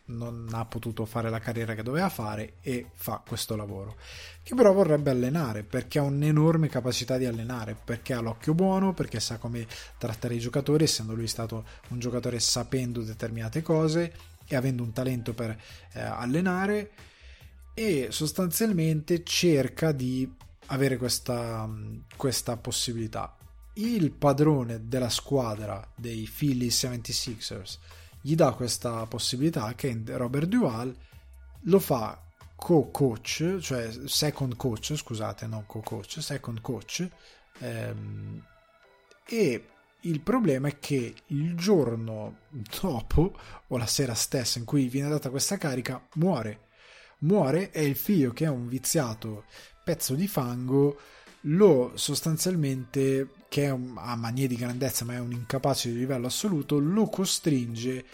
[0.10, 3.98] non ha potuto fare la carriera che doveva fare e fa questo lavoro
[4.44, 9.20] che però vorrebbe allenare perché ha un'enorme capacità di allenare perché ha l'occhio buono perché
[9.20, 14.14] sa come trattare i giocatori essendo lui stato un giocatore sapendo determinate cose
[14.48, 15.52] e avendo un talento per
[15.94, 16.92] eh, allenare
[17.74, 20.30] e sostanzialmente cerca di
[20.66, 21.70] avere questa,
[22.16, 23.38] questa possibilità.
[23.76, 27.78] Il padrone della squadra dei Philly 76ers
[28.22, 30.96] gli dà questa possibilità che Robert Duval
[31.64, 32.22] lo fa
[32.56, 37.08] co-coach, cioè second coach, scusate, non co-coach, second coach,
[37.60, 38.44] ehm,
[39.26, 39.66] e
[40.02, 42.40] il problema è che il giorno
[42.82, 46.68] dopo, o la sera stessa in cui viene data questa carica, muore.
[47.20, 49.44] Muore e il figlio che è un viziato
[49.84, 50.98] pezzo di fango
[51.42, 56.80] lo sostanzialmente che un, ha manie di grandezza ma è un incapace di livello assoluto,
[56.80, 58.06] lo costringe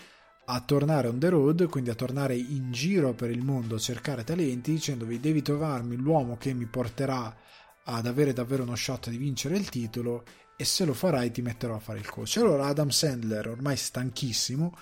[0.46, 4.24] a tornare on the road, quindi a tornare in giro per il mondo a cercare
[4.24, 7.36] talenti, dicendovi devi trovarmi l'uomo che mi porterà
[7.84, 10.24] ad avere davvero uno shot di vincere il titolo
[10.56, 12.38] e se lo farai ti metterò a fare il coach.
[12.38, 14.76] Allora Adam Sandler, ormai stanchissimo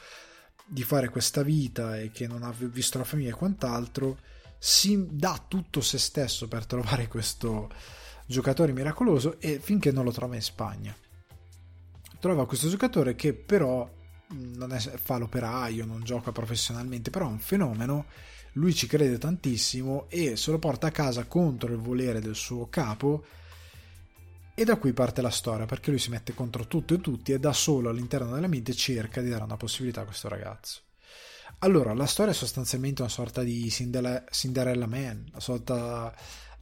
[0.66, 4.20] di fare questa vita e che non ha visto la famiglia e quant'altro,
[4.58, 7.70] si dà tutto se stesso per trovare questo
[8.26, 10.96] giocatore miracoloso e finché non lo trova in Spagna.
[12.20, 13.90] Trova questo giocatore che però
[14.30, 18.06] non è, fa l'operaio, non gioca professionalmente, però è un fenomeno,
[18.54, 22.70] lui ci crede tantissimo e se lo porta a casa contro il volere del suo
[22.70, 23.26] capo
[24.56, 27.40] e da qui parte la storia, perché lui si mette contro tutto e tutti e
[27.40, 30.82] da solo all'interno della mente cerca di dare una possibilità a questo ragazzo.
[31.60, 36.14] Allora, la storia è sostanzialmente una sorta di Cinderella Man, la, sorta,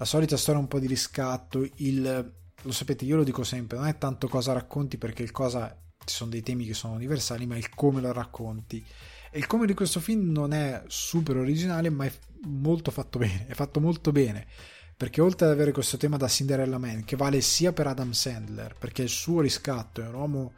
[0.01, 3.85] la solita storia un po' di riscatto, il, lo sapete, io lo dico sempre, non
[3.85, 7.55] è tanto cosa racconti perché il cosa ci sono dei temi che sono universali, ma
[7.55, 8.83] il come lo racconti.
[9.29, 12.11] E il come di questo film non è super originale, ma è
[12.45, 13.45] molto fatto bene.
[13.45, 14.47] È fatto molto bene.
[14.97, 18.73] Perché oltre ad avere questo tema da Cinderella Man, che vale sia per Adam Sandler,
[18.79, 20.53] perché il suo riscatto è un uomo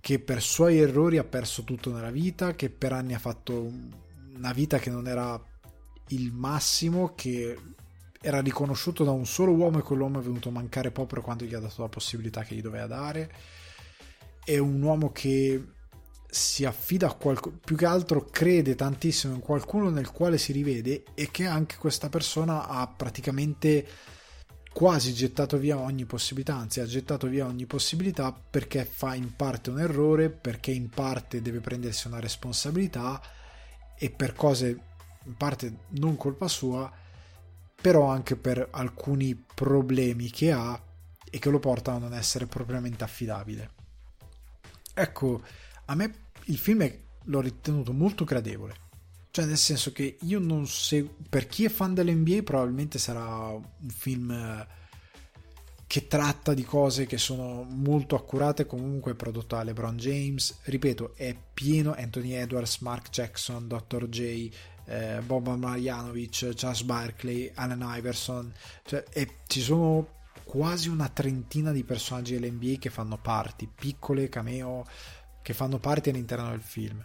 [0.00, 3.70] che per suoi errori ha perso tutto nella vita, che per anni ha fatto
[4.36, 5.38] una vita che non era
[6.08, 7.58] il massimo, che
[8.24, 11.52] era riconosciuto da un solo uomo e quell'uomo è venuto a mancare proprio quando gli
[11.52, 13.30] ha dato la possibilità che gli doveva dare.
[14.42, 15.62] È un uomo che
[16.26, 21.04] si affida a qualcuno, più che altro crede tantissimo in qualcuno nel quale si rivede
[21.12, 23.86] e che anche questa persona ha praticamente
[24.72, 29.68] quasi gettato via ogni possibilità, anzi ha gettato via ogni possibilità perché fa in parte
[29.68, 33.20] un errore, perché in parte deve prendersi una responsabilità
[33.98, 34.78] e per cose
[35.26, 36.90] in parte non colpa sua,
[37.84, 40.82] però anche per alcuni problemi che ha
[41.30, 43.72] e che lo portano a non essere propriamente affidabile.
[44.94, 45.42] Ecco,
[45.84, 46.14] a me
[46.44, 48.74] il film è, l'ho ritenuto molto gradevole.
[49.30, 51.14] Cioè, nel senso che io non seguo.
[51.28, 54.66] Per chi è fan dell'NBA, probabilmente sarà un film eh,
[55.86, 58.64] che tratta di cose che sono molto accurate.
[58.64, 60.60] Comunque, prodotto da LeBron James.
[60.62, 64.08] Ripeto, è pieno Anthony Edwards, Mark Jackson, Dr.
[64.08, 64.50] J,
[64.86, 68.52] eh, Boba Marjanovic, Charles Barkley, Allen Iverson.
[68.84, 70.06] Cioè, e ci sono
[70.44, 74.84] quasi una trentina di personaggi dell'NBA che fanno parti, piccole cameo
[75.42, 77.04] che fanno parte all'interno del film.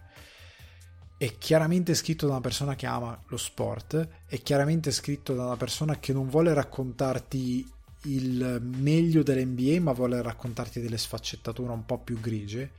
[1.17, 5.57] È chiaramente scritto da una persona che ama lo sport, è chiaramente scritto da una
[5.57, 7.69] persona che non vuole raccontarti
[8.03, 12.71] il meglio dell'NBA, ma vuole raccontarti delle sfaccettature un po' più grigie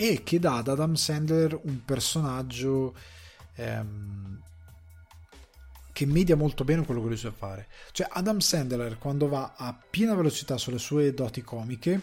[0.00, 2.94] e che dà ad Adam Sandler un personaggio
[3.58, 4.42] ehm,
[5.92, 7.68] che media molto bene quello che lui sa fare.
[7.92, 12.00] Cioè Adam Sandler quando va a piena velocità sulle sue doti comiche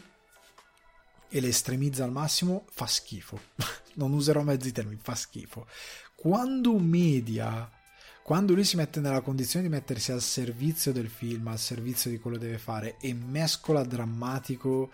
[1.29, 3.39] e le estremizza al massimo fa schifo.
[3.95, 5.67] non userò mezzi termini, fa schifo.
[6.13, 7.69] Quando media
[8.25, 12.17] quando lui si mette nella condizione di mettersi al servizio del film, al servizio di
[12.17, 14.89] quello che deve fare e mescola drammatico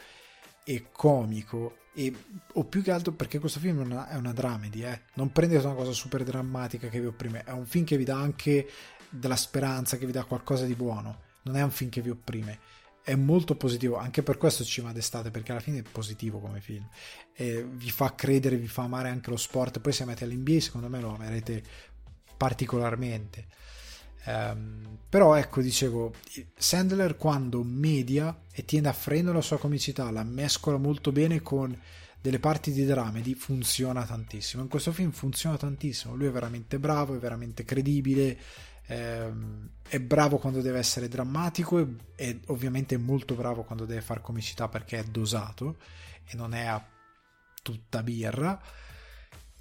[0.66, 2.14] e comico e,
[2.54, 5.02] o più che altro perché questo film è una, è una dramedy eh?
[5.16, 8.18] non prendete una cosa super drammatica che vi opprime è un film che vi dà
[8.18, 8.68] anche
[9.12, 11.30] della speranza che vi dà qualcosa di buono.
[11.44, 12.60] Non è un film che vi opprime.
[13.04, 16.62] È molto positivo anche per questo ci va d'estate perché alla fine è positivo come
[16.62, 16.88] film.
[17.34, 19.80] E vi fa credere vi fa amare anche lo sport.
[19.80, 21.64] Poi se amate l'NBA secondo me lo amerete
[22.38, 23.48] particolarmente
[24.26, 26.14] Um, però ecco, dicevo,
[26.56, 31.78] Sandler quando media e tiende a freno la sua comicità, la mescola molto bene con
[32.22, 34.62] delle parti di dramedy, funziona tantissimo.
[34.62, 38.38] In questo film funziona tantissimo, lui è veramente bravo, è veramente credibile,
[38.86, 44.22] ehm, è bravo quando deve essere drammatico e, e ovviamente molto bravo quando deve fare
[44.22, 45.78] comicità perché è dosato
[46.26, 46.86] e non è a
[47.62, 48.62] tutta birra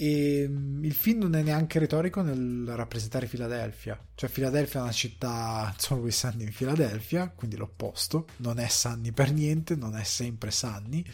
[0.02, 4.02] e mm, il film non è neanche retorico nel rappresentare Filadelfia.
[4.14, 8.28] Cioè Filadelfia è una città sono due Sunny in Filadelfia quindi l'opposto.
[8.36, 11.04] Non è Sunny per niente non è sempre Sunny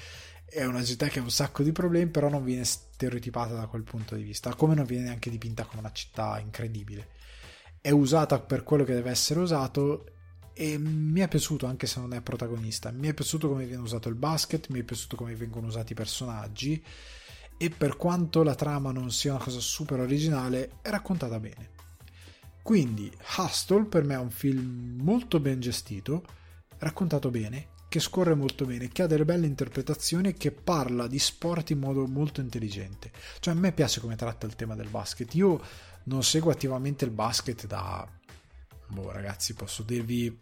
[0.44, 3.82] è una città che ha un sacco di problemi però non viene stereotipata da quel
[3.82, 7.08] punto di vista come non viene neanche dipinta come una città incredibile.
[7.80, 10.12] È usata per quello che deve essere usato
[10.52, 12.92] e mi è piaciuto anche se non è protagonista.
[12.92, 15.96] Mi è piaciuto come viene usato il basket mi è piaciuto come vengono usati i
[15.96, 16.84] personaggi
[17.58, 21.70] e per quanto la trama non sia una cosa super originale, è raccontata bene.
[22.62, 26.24] Quindi Hustle per me è un film molto ben gestito,
[26.78, 31.18] raccontato bene, che scorre molto bene, che ha delle belle interpretazioni e che parla di
[31.18, 33.12] sport in modo molto intelligente.
[33.38, 35.32] Cioè a me piace come tratta il tema del basket.
[35.34, 35.60] Io
[36.04, 38.06] non seguo attivamente il basket da...
[38.88, 40.36] Boh ragazzi, posso dirvi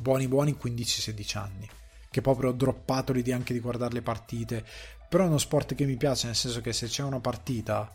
[0.00, 1.68] buoni buoni 15-16 anni
[2.10, 4.66] che proprio ho droppato l'idea anche di guardare le partite
[5.12, 7.92] però è uno sport che mi piace, nel senso che se c'è una partita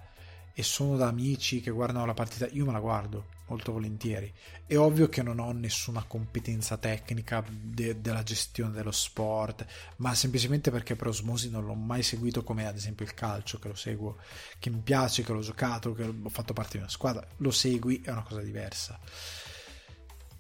[0.53, 4.32] e sono da amici che guardano la partita, io me la guardo molto volentieri.
[4.68, 9.65] È ovvio che non ho nessuna competenza tecnica de- della gestione dello sport,
[9.95, 13.70] ma semplicemente perché per osmosi non l'ho mai seguito come ad esempio il calcio, che
[13.70, 14.18] lo seguo,
[14.59, 17.99] che mi piace, che l'ho giocato, che ho fatto parte di una squadra, lo segui,
[18.05, 18.99] è una cosa diversa.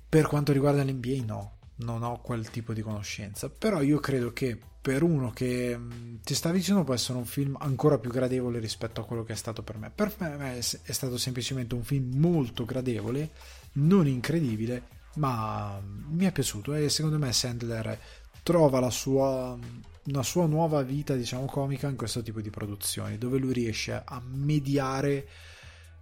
[0.07, 4.75] Per quanto riguarda l'NBA no, non ho quel tipo di conoscenza, però io credo che
[4.87, 9.01] per uno che mm, ti sta vicino può essere un film ancora più gradevole rispetto
[9.01, 9.91] a quello che è stato per me.
[9.93, 13.31] Per me è stato semplicemente un film molto gradevole,
[13.73, 14.83] non incredibile,
[15.15, 17.99] ma mi è piaciuto e secondo me Sandler
[18.43, 19.59] trova la sua,
[20.05, 24.21] una sua nuova vita, diciamo, comica in questo tipo di produzioni, dove lui riesce a
[24.25, 25.27] mediare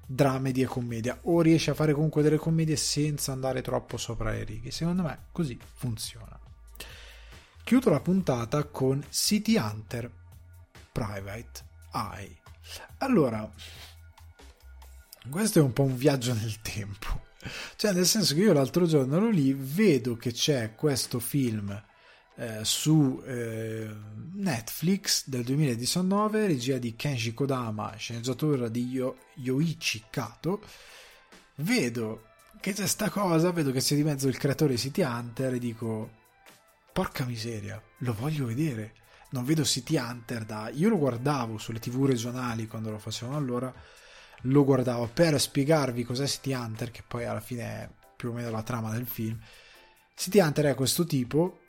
[0.06, 4.44] dramedi e commedia o riesce a fare comunque delle commedie senza andare troppo sopra le
[4.44, 6.35] righe secondo me così funziona
[7.66, 10.10] chiudo la puntata con City Hunter
[10.92, 12.38] Private Eye
[13.00, 13.52] allora
[15.28, 17.24] questo è un po' un viaggio nel tempo
[17.76, 21.84] cioè nel senso che io l'altro giorno ero lì vedo che c'è questo film
[22.36, 23.90] eh, su eh,
[24.34, 30.62] Netflix del 2019, regia di Kenji Kodama, sceneggiatura di Yo- Yoichi Kato.
[31.56, 32.26] Vedo
[32.60, 36.24] che c'è sta cosa, vedo che c'è di mezzo il creatore City Hunter e dico
[36.96, 38.94] porca miseria, lo voglio vedere.
[39.32, 40.70] Non vedo City Hunter da...
[40.70, 43.74] Io lo guardavo sulle tv regionali quando lo facevano allora,
[44.44, 48.50] lo guardavo per spiegarvi cos'è City Hunter, che poi alla fine è più o meno
[48.50, 49.38] la trama del film.
[50.16, 51.64] City Hunter è questo tipo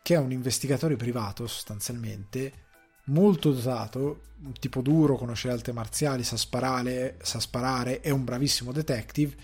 [0.00, 2.68] che è un investigatore privato sostanzialmente,
[3.08, 8.24] molto dotato, un tipo duro, conosce le arti marziali, sa sparare, sa sparare, è un
[8.24, 9.36] bravissimo detective.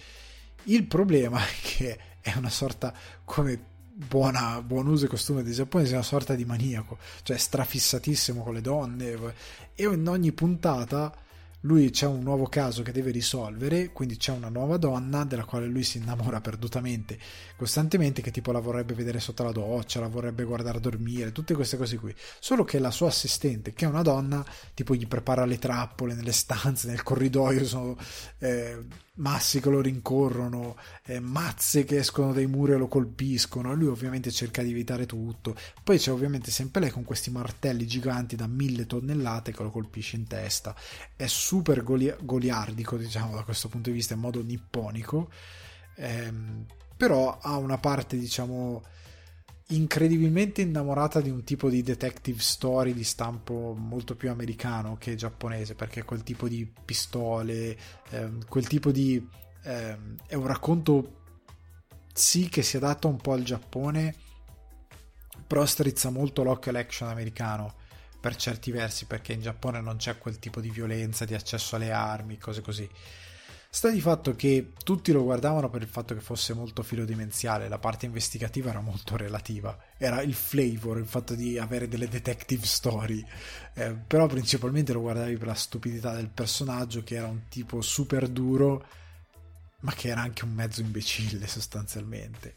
[0.63, 5.93] Il problema è che è una sorta, come buona, buon uso e costume dei giapponesi,
[5.93, 9.35] è una sorta di maniaco, cioè strafissatissimo con le donne
[9.75, 11.15] e in ogni puntata
[11.61, 15.67] lui c'è un nuovo caso che deve risolvere, quindi c'è una nuova donna della quale
[15.67, 17.19] lui si innamora perdutamente,
[17.57, 21.77] costantemente, che tipo la vorrebbe vedere sotto la doccia, la vorrebbe guardare dormire, tutte queste
[21.77, 22.15] cose qui.
[22.39, 24.45] Solo che la sua assistente, che è una donna,
[24.75, 27.97] tipo gli prepara le trappole nelle stanze, nel corridoio, sono
[28.39, 28.85] eh,
[29.17, 34.31] massi che lo rincorrono, eh, mazze che escono dai muri e lo colpiscono, lui ovviamente
[34.31, 35.55] cerca di evitare tutto.
[35.83, 40.17] Poi c'è ovviamente sempre lei con questi martelli giganti da mille tonnellate che lo colpisce
[40.17, 40.75] in testa.
[41.15, 45.31] È super goli- goliardico, diciamo, da questo punto di vista, in modo nipponico.
[45.97, 48.83] Ehm, però ha una parte, diciamo,
[49.69, 55.75] incredibilmente innamorata di un tipo di detective story di stampo molto più americano che giapponese,
[55.75, 57.77] perché quel tipo di pistole,
[58.11, 59.27] ehm, quel tipo di
[59.65, 59.97] eh,
[60.27, 61.23] è un racconto
[62.13, 64.15] sì che si adatta un po' al Giappone,
[65.47, 67.75] però strizza molto l'occhio all'action americano
[68.21, 71.93] per certi versi, perché in Giappone non c'è quel tipo di violenza, di accesso alle
[71.93, 72.89] armi, cose così.
[73.69, 77.79] Sta di fatto che tutti lo guardavano per il fatto che fosse molto filodimenziale, la
[77.79, 83.25] parte investigativa era molto relativa, era il flavor, il fatto di avere delle detective story,
[83.75, 88.29] eh, però principalmente lo guardavi per la stupidità del personaggio che era un tipo super
[88.29, 88.87] duro,
[89.81, 92.55] ma che era anche un mezzo imbecille sostanzialmente,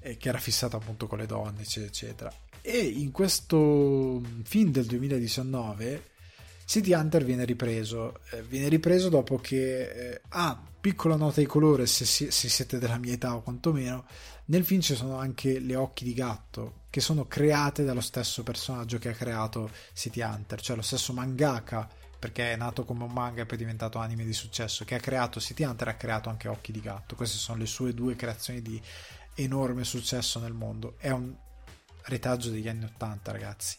[0.00, 2.32] e che era fissato appunto con le donne, eccetera, eccetera.
[2.60, 6.10] E in questo film del 2019
[6.72, 11.84] City Hunter viene ripreso, eh, viene ripreso dopo che, eh, ah, piccola nota di colore
[11.84, 14.06] se, se, siete della mia età o quantomeno,
[14.46, 18.96] nel film ci sono anche le occhi di gatto che sono create dallo stesso personaggio
[18.96, 21.86] che ha creato City Hunter, cioè lo stesso mangaka
[22.18, 24.98] perché è nato come un manga e poi è diventato anime di successo, che ha
[24.98, 27.16] creato City Hunter ha creato anche Occhi di Gatto.
[27.16, 28.80] Queste sono le sue due creazioni di
[29.34, 30.94] enorme successo nel mondo.
[30.96, 31.36] È un
[32.04, 33.76] retaggio degli anni 80, ragazzi.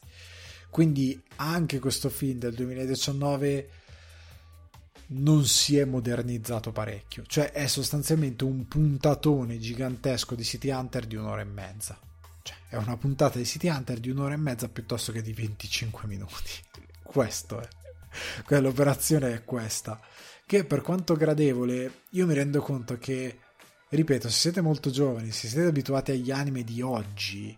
[0.73, 3.69] Quindi anche questo film del 2019
[5.09, 11.15] non si è modernizzato parecchio, cioè è sostanzialmente un puntatone gigantesco di City Hunter di
[11.15, 11.99] un'ora e mezza.
[12.41, 16.07] Cioè, è una puntata di City Hunter di un'ora e mezza piuttosto che di 25
[16.07, 16.49] minuti.
[17.03, 18.59] Questo è.
[18.59, 19.99] L'operazione è questa.
[20.43, 23.41] Che per quanto gradevole, io mi rendo conto che,
[23.89, 27.55] ripeto, se siete molto giovani, se siete abituati agli anime di oggi,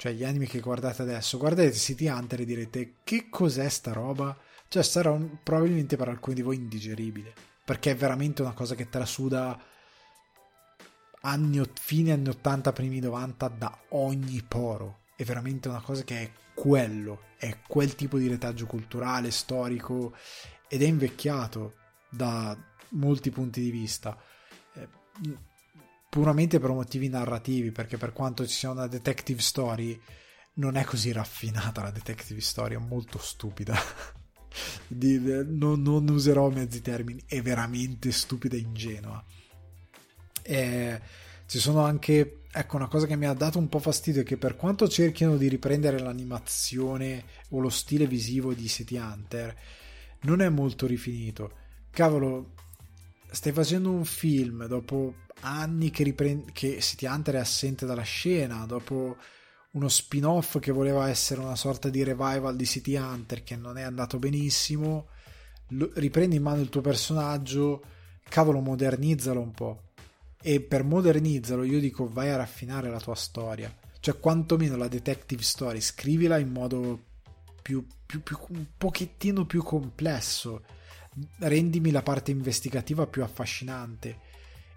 [0.00, 4.34] cioè gli anime che guardate adesso, guardate City Hunter e direte che cos'è sta roba?
[4.66, 8.88] Cioè sarà un, probabilmente per alcuni di voi indigeribile, perché è veramente una cosa che
[8.88, 9.62] trasuda
[11.20, 15.00] anni, fine anni 80, primi 90 da ogni poro.
[15.14, 20.14] È veramente una cosa che è quello, è quel tipo di retaggio culturale, storico
[20.66, 21.74] ed è invecchiato
[22.08, 22.56] da
[22.92, 24.16] molti punti di vista.
[26.10, 29.98] Eh, puramente per motivi narrativi, perché per quanto ci sia una detective story,
[30.54, 33.78] non è così raffinata la detective story, è molto stupida.
[34.88, 39.24] Di, non, non, userò mezzi termini, è veramente stupida e ingenua.
[40.42, 41.00] E
[41.46, 44.36] ci sono anche, ecco, una cosa che mi ha dato un po' fastidio è che
[44.36, 49.56] per quanto cerchino di riprendere l'animazione o lo stile visivo di City Hunter,
[50.22, 51.52] non è molto rifinito.
[51.90, 52.54] Cavolo,
[53.30, 58.64] stai facendo un film dopo anni che, riprende, che City Hunter è assente dalla scena,
[58.66, 59.16] dopo
[59.72, 63.82] uno spin-off che voleva essere una sorta di revival di City Hunter che non è
[63.82, 65.08] andato benissimo,
[65.94, 67.82] riprendi in mano il tuo personaggio,
[68.28, 69.82] cavolo, modernizzalo un po'.
[70.42, 75.42] E per modernizzalo io dico vai a raffinare la tua storia, cioè quantomeno la detective
[75.42, 77.04] story, scrivila in modo
[77.60, 80.64] più, più, più un pochettino più complesso,
[81.38, 84.28] rendimi la parte investigativa più affascinante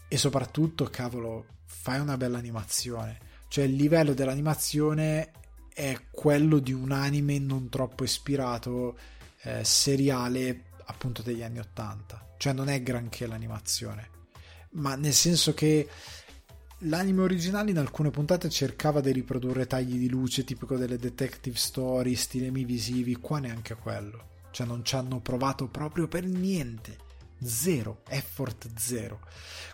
[0.07, 3.19] e soprattutto, cavolo, fai una bella animazione.
[3.47, 5.31] Cioè il livello dell'animazione
[5.73, 8.97] è quello di un anime non troppo ispirato,
[9.41, 12.35] eh, seriale appunto degli anni 80.
[12.37, 14.09] Cioè non è granché l'animazione,
[14.71, 15.87] ma nel senso che
[16.79, 22.15] l'anime originale in alcune puntate cercava di riprodurre tagli di luce tipico delle detective story,
[22.15, 24.31] stilemi visivi, qua neanche quello.
[24.51, 26.97] Cioè non ci hanno provato proprio per niente
[27.45, 29.19] zero, effort zero.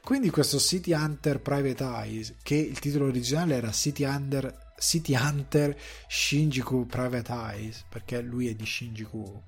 [0.03, 5.77] Quindi questo City Hunter Private Eyes, che il titolo originale era City Hunter, City Hunter
[6.07, 9.43] Shinjuku Private Eyes, perché lui è di Shinjuku,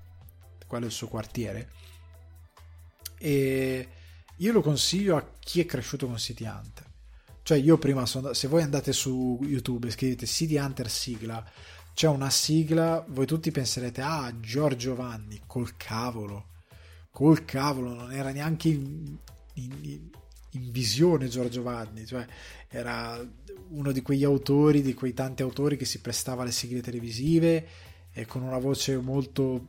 [0.66, 1.70] quello è il suo quartiere,
[3.18, 3.88] e
[4.36, 6.90] io lo consiglio a chi è cresciuto con City Hunter.
[7.42, 11.44] Cioè io prima sono, se voi andate su YouTube e scrivete City Hunter sigla,
[11.94, 16.50] c'è una sigla, voi tutti penserete ah Giorgio Vanni col cavolo
[17.12, 19.16] col cavolo, non era neanche in,
[19.54, 20.10] in,
[20.50, 22.26] in visione Giorgio Vanni, cioè
[22.68, 23.20] era
[23.68, 27.68] uno di quegli autori, di quei tanti autori che si prestava alle sigle televisive
[28.12, 29.68] e con una voce molto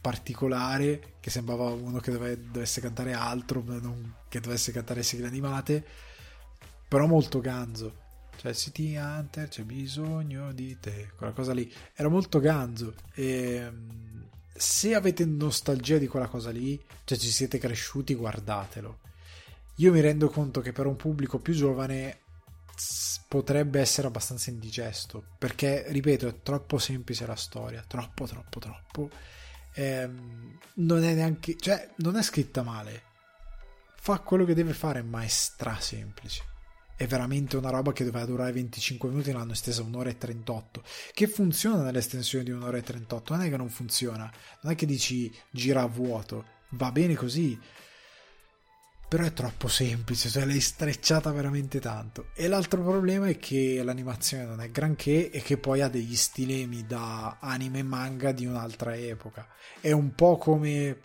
[0.00, 5.84] particolare che sembrava uno che dove, dovesse cantare altro, non che dovesse cantare sigle animate,
[6.88, 8.06] però molto ganzo.
[8.36, 11.70] Cioè, City Hunter, c'è bisogno di te, quella cosa lì.
[11.94, 12.94] Era molto ganzo.
[13.12, 13.68] E
[14.54, 18.98] se avete nostalgia di quella cosa lì, cioè ci siete cresciuti, guardatelo.
[19.76, 22.20] Io mi rendo conto che per un pubblico più giovane
[23.28, 29.10] potrebbe essere abbastanza indigesto, perché, ripeto, è troppo semplice la storia, troppo, troppo, troppo.
[29.74, 33.02] Ehm, non è neanche, cioè, non è scritta male.
[33.96, 36.56] Fa quello che deve fare, ma è stra semplice
[36.98, 40.82] è veramente una roba che doveva durare 25 minuti l'hanno estesa un'ora e 38
[41.12, 44.28] che funziona nell'estensione di un'ora e 38 non è che non funziona.
[44.62, 46.44] Non è che dici gira a vuoto.
[46.70, 47.56] Va bene così.
[49.08, 52.30] Però è troppo semplice, cioè l'hai strecciata veramente tanto.
[52.34, 56.84] E l'altro problema è che l'animazione non è granché e che poi ha degli stilemi
[56.84, 59.46] da anime manga di un'altra epoca.
[59.80, 61.00] È un po' come...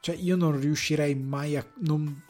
[0.00, 1.64] Cioè io non riuscirei mai a...
[1.82, 2.22] Non...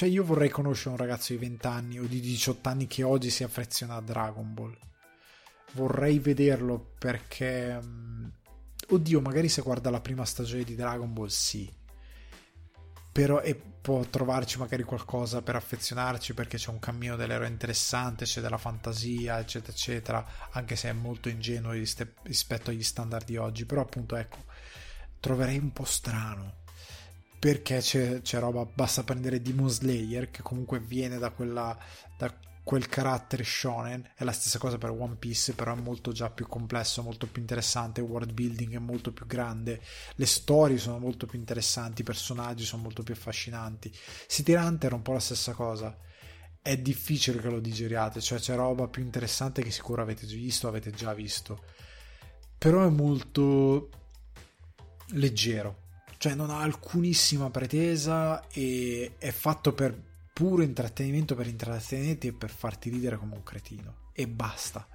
[0.00, 3.28] Cioè io vorrei conoscere un ragazzo di 20 anni o di 18 anni che oggi
[3.28, 4.74] si affeziona a Dragon Ball.
[5.72, 7.78] Vorrei vederlo perché...
[7.78, 8.28] Mm,
[8.88, 11.70] oddio, magari se guarda la prima stagione di Dragon Ball sì.
[13.12, 18.40] Però e può trovarci magari qualcosa per affezionarci perché c'è un cammino dell'eroe interessante, c'è
[18.40, 23.82] della fantasia, eccetera, eccetera, anche se è molto ingenuo rispetto agli standard di oggi, però
[23.82, 24.38] appunto ecco,
[25.20, 26.59] troverei un po' strano
[27.40, 31.76] perché c'è, c'è roba, basta prendere Demon Slayer che comunque viene da quella
[32.18, 32.30] da
[32.62, 34.12] quel carattere shonen.
[34.14, 37.40] È la stessa cosa per One Piece però è molto già più complesso molto più
[37.40, 39.80] interessante il world building è molto più grande
[40.16, 43.90] le storie sono molto più interessanti i personaggi sono molto più affascinanti.
[44.26, 45.96] City Hunter è un po' la stessa cosa.
[46.62, 50.90] È difficile che lo digeriate cioè c'è roba più interessante che sicuro avete visto avete
[50.90, 51.64] già visto.
[52.58, 53.88] Però è molto
[55.12, 55.88] leggero
[56.20, 59.98] cioè non ha alcunissima pretesa e è fatto per
[60.34, 64.10] puro intrattenimento per intrattenerti e per farti ridere come un cretino.
[64.12, 64.86] E basta.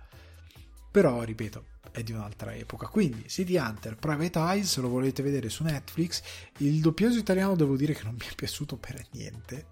[0.91, 2.85] Però ripeto è di un'altra epoca.
[2.85, 6.21] Quindi City Hunter Private Eyes lo volete vedere su Netflix?
[6.57, 9.69] Il doppiaggio italiano devo dire che non mi è piaciuto per niente.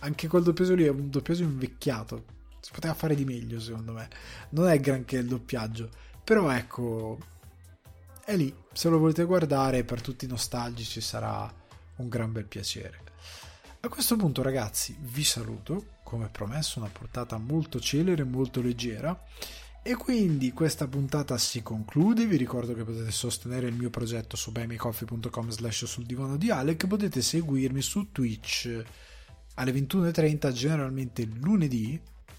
[0.00, 2.24] Anche quel doppiaggio lì è un doppiaggio invecchiato.
[2.58, 4.08] Si poteva fare di meglio secondo me.
[4.50, 5.90] Non è granché il doppiaggio.
[6.24, 7.36] Però ecco
[8.28, 11.50] è lì se lo volete guardare per tutti i nostalgici sarà
[11.96, 13.00] un gran bel piacere.
[13.80, 19.18] A questo punto ragazzi vi saluto, come promesso una portata molto celere, molto leggera.
[19.82, 24.52] E quindi questa puntata si conclude, vi ricordo che potete sostenere il mio progetto su
[24.52, 28.84] buymecoffee.com slash sul divano di Alec, potete seguirmi su Twitch
[29.54, 31.98] alle 21.30 generalmente lunedì,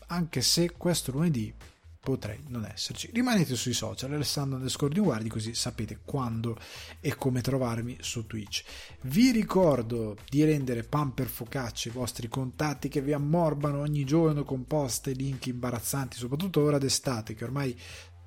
[0.09, 1.51] anche se questo lunedì
[1.99, 3.09] potrei non esserci.
[3.13, 6.57] Rimanete sui social, Alessandro underscore di guardi, così sapete quando
[6.99, 8.63] e come trovarmi su Twitch.
[9.01, 14.65] Vi ricordo di rendere pamper focacce i vostri contatti che vi ammorbano ogni giorno con
[14.65, 17.77] post e link imbarazzanti, soprattutto ora d'estate, che ormai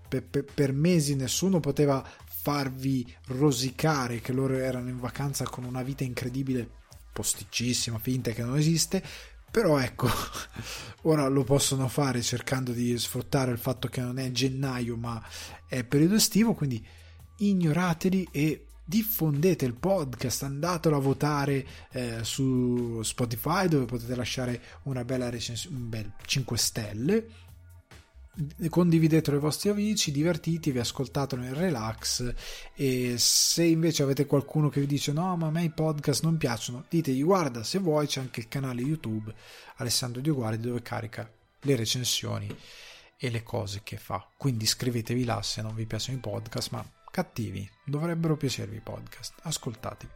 [0.09, 5.83] per, per, per mesi nessuno poteva farvi rosicare che loro erano in vacanza con una
[5.83, 6.81] vita incredibile
[7.13, 9.03] posticcissima, finta che non esiste
[9.53, 10.09] però ecco,
[11.05, 15.23] ora lo possono fare cercando di sfruttare il fatto che non è gennaio ma
[15.69, 16.85] è periodo estivo, quindi
[17.37, 25.05] ignorateli e diffondete il podcast, andatelo a votare eh, su Spotify dove potete lasciare una
[25.05, 27.27] bella recensione, un bel 5 stelle
[28.69, 32.35] condividetelo ai vostri amici, divertitevi, ascoltatelo in relax
[32.75, 36.39] e se invece avete qualcuno che vi dice no ma a me i podcast non
[36.39, 39.35] piacciono, ditegli guarda se vuoi c'è anche il canale YouTube
[39.77, 41.31] Alessandro Dioguardi dove carica
[41.61, 42.49] le recensioni
[43.19, 46.85] e le cose che fa, quindi iscrivetevi là se non vi piacciono i podcast ma
[47.11, 50.13] cattivi, dovrebbero piacervi i podcast, ascoltatevi.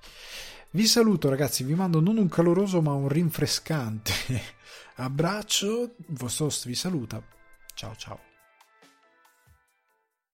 [0.70, 4.12] Vi saluto ragazzi, vi mando non un caloroso ma un rinfrescante
[4.96, 7.22] abbraccio, il vostro host vi saluta
[7.76, 8.25] Ciao ciao.